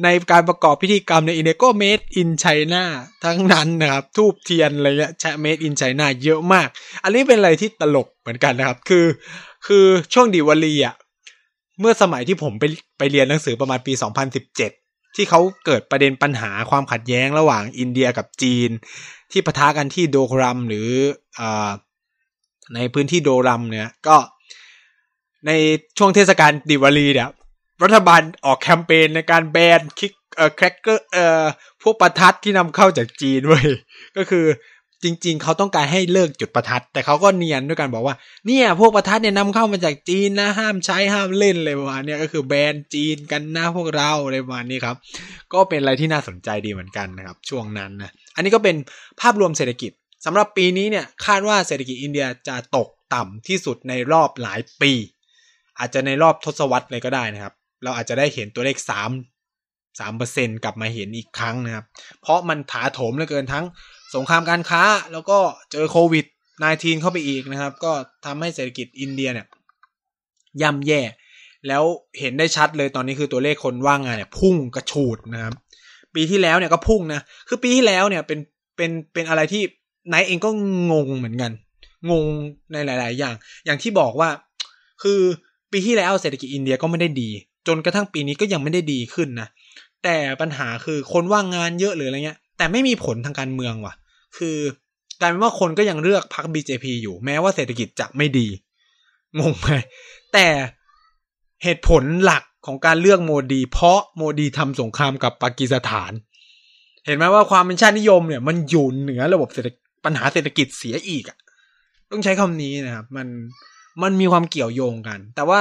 [0.03, 2.83] ในการประกอบพิธีกรรมในอินเดียก็ made in China
[3.23, 5.13] ทั้งนั้นนะครับ ทูบเทียนอะไรเงี้ย
[5.43, 6.67] made in China เยอะมาก
[7.03, 9.05] อันนี้เป็นอะไรที่ตลกเหมือนกันนะครับ คือ
[9.67, 10.95] คือช่วงดิวาลีอะ
[11.79, 12.63] เมื่อสมัยที่ผมไป
[12.97, 13.93] ไปเรียนหนังสือประมาณปี
[14.53, 18.69] 2017 ที่เขาเกิดประเด็นปัญหาความขัดแย้งระหว่างอินเดียกับจีน
[19.31, 20.89] ที่ปะทะกันที่โดครัมหรือ
[21.39, 21.41] อ
[22.75, 24.17] ในพื้นที่โดรัมเนี่ยก็
[25.47, 25.51] ใน
[25.97, 27.29] ช่วงเทศกาลดิวาลีเนี่ย
[27.83, 31.45] รัฐบาลออกแคมเปญในการแบนคิกเอ่อแครกเกอร์เอ่อ
[31.81, 33.65] พวกประทัดที่นำเข้าจากจีนเว้ย
[34.17, 34.45] ก็คือ
[35.03, 38.15] จริง ๆ เขาต้องการให้เลิกจุดประทัด แต่เขาก็เนียนด้วยกันบอกว่า
[38.47, 44.95] เนี่ย พวกประทัดเนี่ยนำเข้ามาจากจีนนะ ห้ามใช้ห้ามเล่นเลยประมาณนี้ก็คือแบนจีนกันนะพวกเราอะไรประมาณนี้ครับ
[45.53, 48.75] ก็เป็นอะไรที่น่าสนใจดีเหมือนกันนะครับ ช่วงนั้นนะอันนี้ก็เป็น
[49.21, 49.91] ภาพรวมเศรษฐกิจ
[50.25, 54.93] สำหรับปีนี้เนี่ยคาดว่าเศรษฐกิจอินเดียจะตกต่ำที่สุดในรอบหลายปี
[55.79, 57.53] อาจจะในรอบทศวรรษเลยก็ได้นะครับ
[57.83, 59.11] เราอาจจะได้เห็นตัวเลขสาม
[59.99, 61.85] สามเปอร์เซ็นกลับมาเห็นอีกครั้งนะครับ
[62.21, 63.65] เพราะมันถาโถมเหลือเกินทั้ง
[64.15, 65.37] สงครามการค้าแล้วก็
[65.71, 66.25] เจอโควิด
[66.63, 67.91] -19 เข้าไปอีกนะครับ ก็
[68.25, 69.47] ทำให้เศรษฐกิจอินเดียเนี่ย
[70.61, 71.01] ย่ำแย่
[71.67, 71.83] แล้ว
[72.19, 75.53] เห็นได้ชัดเลยตอนนี้คือตัวเลขคนว่างงานเนี่ยพุ่งกระฉูดนะครับ
[76.15, 78.39] ปีที่แล้วเนี่ยก็พุ่งนะ คือปีที่แล้วเนี่ยเป็น
[78.77, 79.63] เป็นเป็นอะไรที่
[80.09, 80.49] ไนท์เองก็
[80.91, 81.51] งงเหมือนกัน
[82.11, 82.25] งง
[82.73, 84.29] ในหลาย ๆ อย่าง อย่างที่บอกว่า
[85.03, 85.21] คือ
[85.71, 87.29] ปีที่แล้วเศรษฐกิจอินเดียก็ไม่ได้ดี
[87.67, 89.47] จนกระทั่งปีนี้ก็ยังไม่ได้ดีขึ้นนะ
[90.03, 93.93] แต่ปัญหาคือคนว่างงานเยอะหรืออะไรเงี้ย แต่ไม่มีผลทางการเมืองว่ะ
[94.37, 94.57] คือ
[95.21, 98.47] กลายเป็นว่าคนก็ยังเลือกพรรค BJP อยู่แม้ว่าเศรษฐกิจจะไม่ดี
[99.39, 99.69] งงไหม
[100.33, 100.47] แต่
[101.63, 106.11] เหตุผลหลักของการเลือกโมดี เพราะโมดีทำสงครามกับปากีสถาน
[107.05, 109.67] เห็นไหมว่าความเป็นชาตินิยมเนี่ย มันอยู่เหนือระบบเศรษฐ
[110.05, 111.37] ปัญหาเศรษฐกิจเสียอีกอะ่ะ
[112.11, 113.27] ต้องใช้คำนี้นะครับ มัน
[114.03, 115.59] มันมีความเกี่ยวโยงกัน แต่ว่า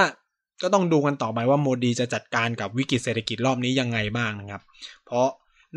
[0.62, 4.62] ก็ต้องดูกันต่อไปว่าโมดีจะจัดการกับวิกฤตเศรษฐกิจรอบนี้ยังไงบ้างนะครับ
[5.04, 5.26] เพราะ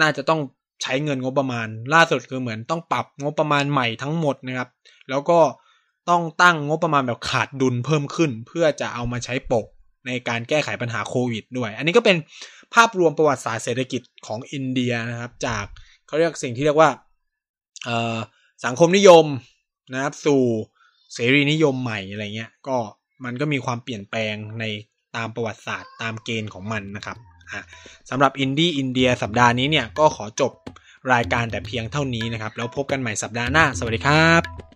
[0.01, 0.39] น่าจะต้อง
[0.81, 4.69] ใช้เงินงบประมาณ ล่าสุดคือเหมือนต้องปรับงบประมาณใหม่ทั้งหมดนะครับ
[5.09, 5.39] แล้วก็
[6.09, 9.65] ต้องตั้งงบประมาณแบบขาดดุลเพิ่มขึ้น เพื่อจะเอามาใช้ปก
[10.07, 12.17] ในการแก้ไขปัญหาโควิด ด้วย อันนี้ก็เป็น
[12.73, 15.65] ภาพรวมประวัติศาสตร์เศรษฐกิจของอินเดียนะครับ จาก
[16.07, 16.89] เขาเรียกสิ่งที่เรียกว่า
[18.65, 19.25] สังคมนิยม
[19.93, 20.41] นะครับ สู่
[21.13, 22.77] เสรีนิยมใหม่อะไรเงี้ยก็
[23.23, 24.63] มันก็มีความเปลี่ยนแปลงใน
[25.15, 27.17] ตามประวัติศาสตร์ตามเกณฑ์ของมันนะครับ
[28.09, 30.51] สำหรับอินดี้อินเดียสัปดาห์นี้เนี่ยก็ขอจบ
[31.13, 34.72] รายการแต่เพียงเท่านี้นะครับ แล้วพบกันใหม่สัปดาห์หน้า สวัสดีครับ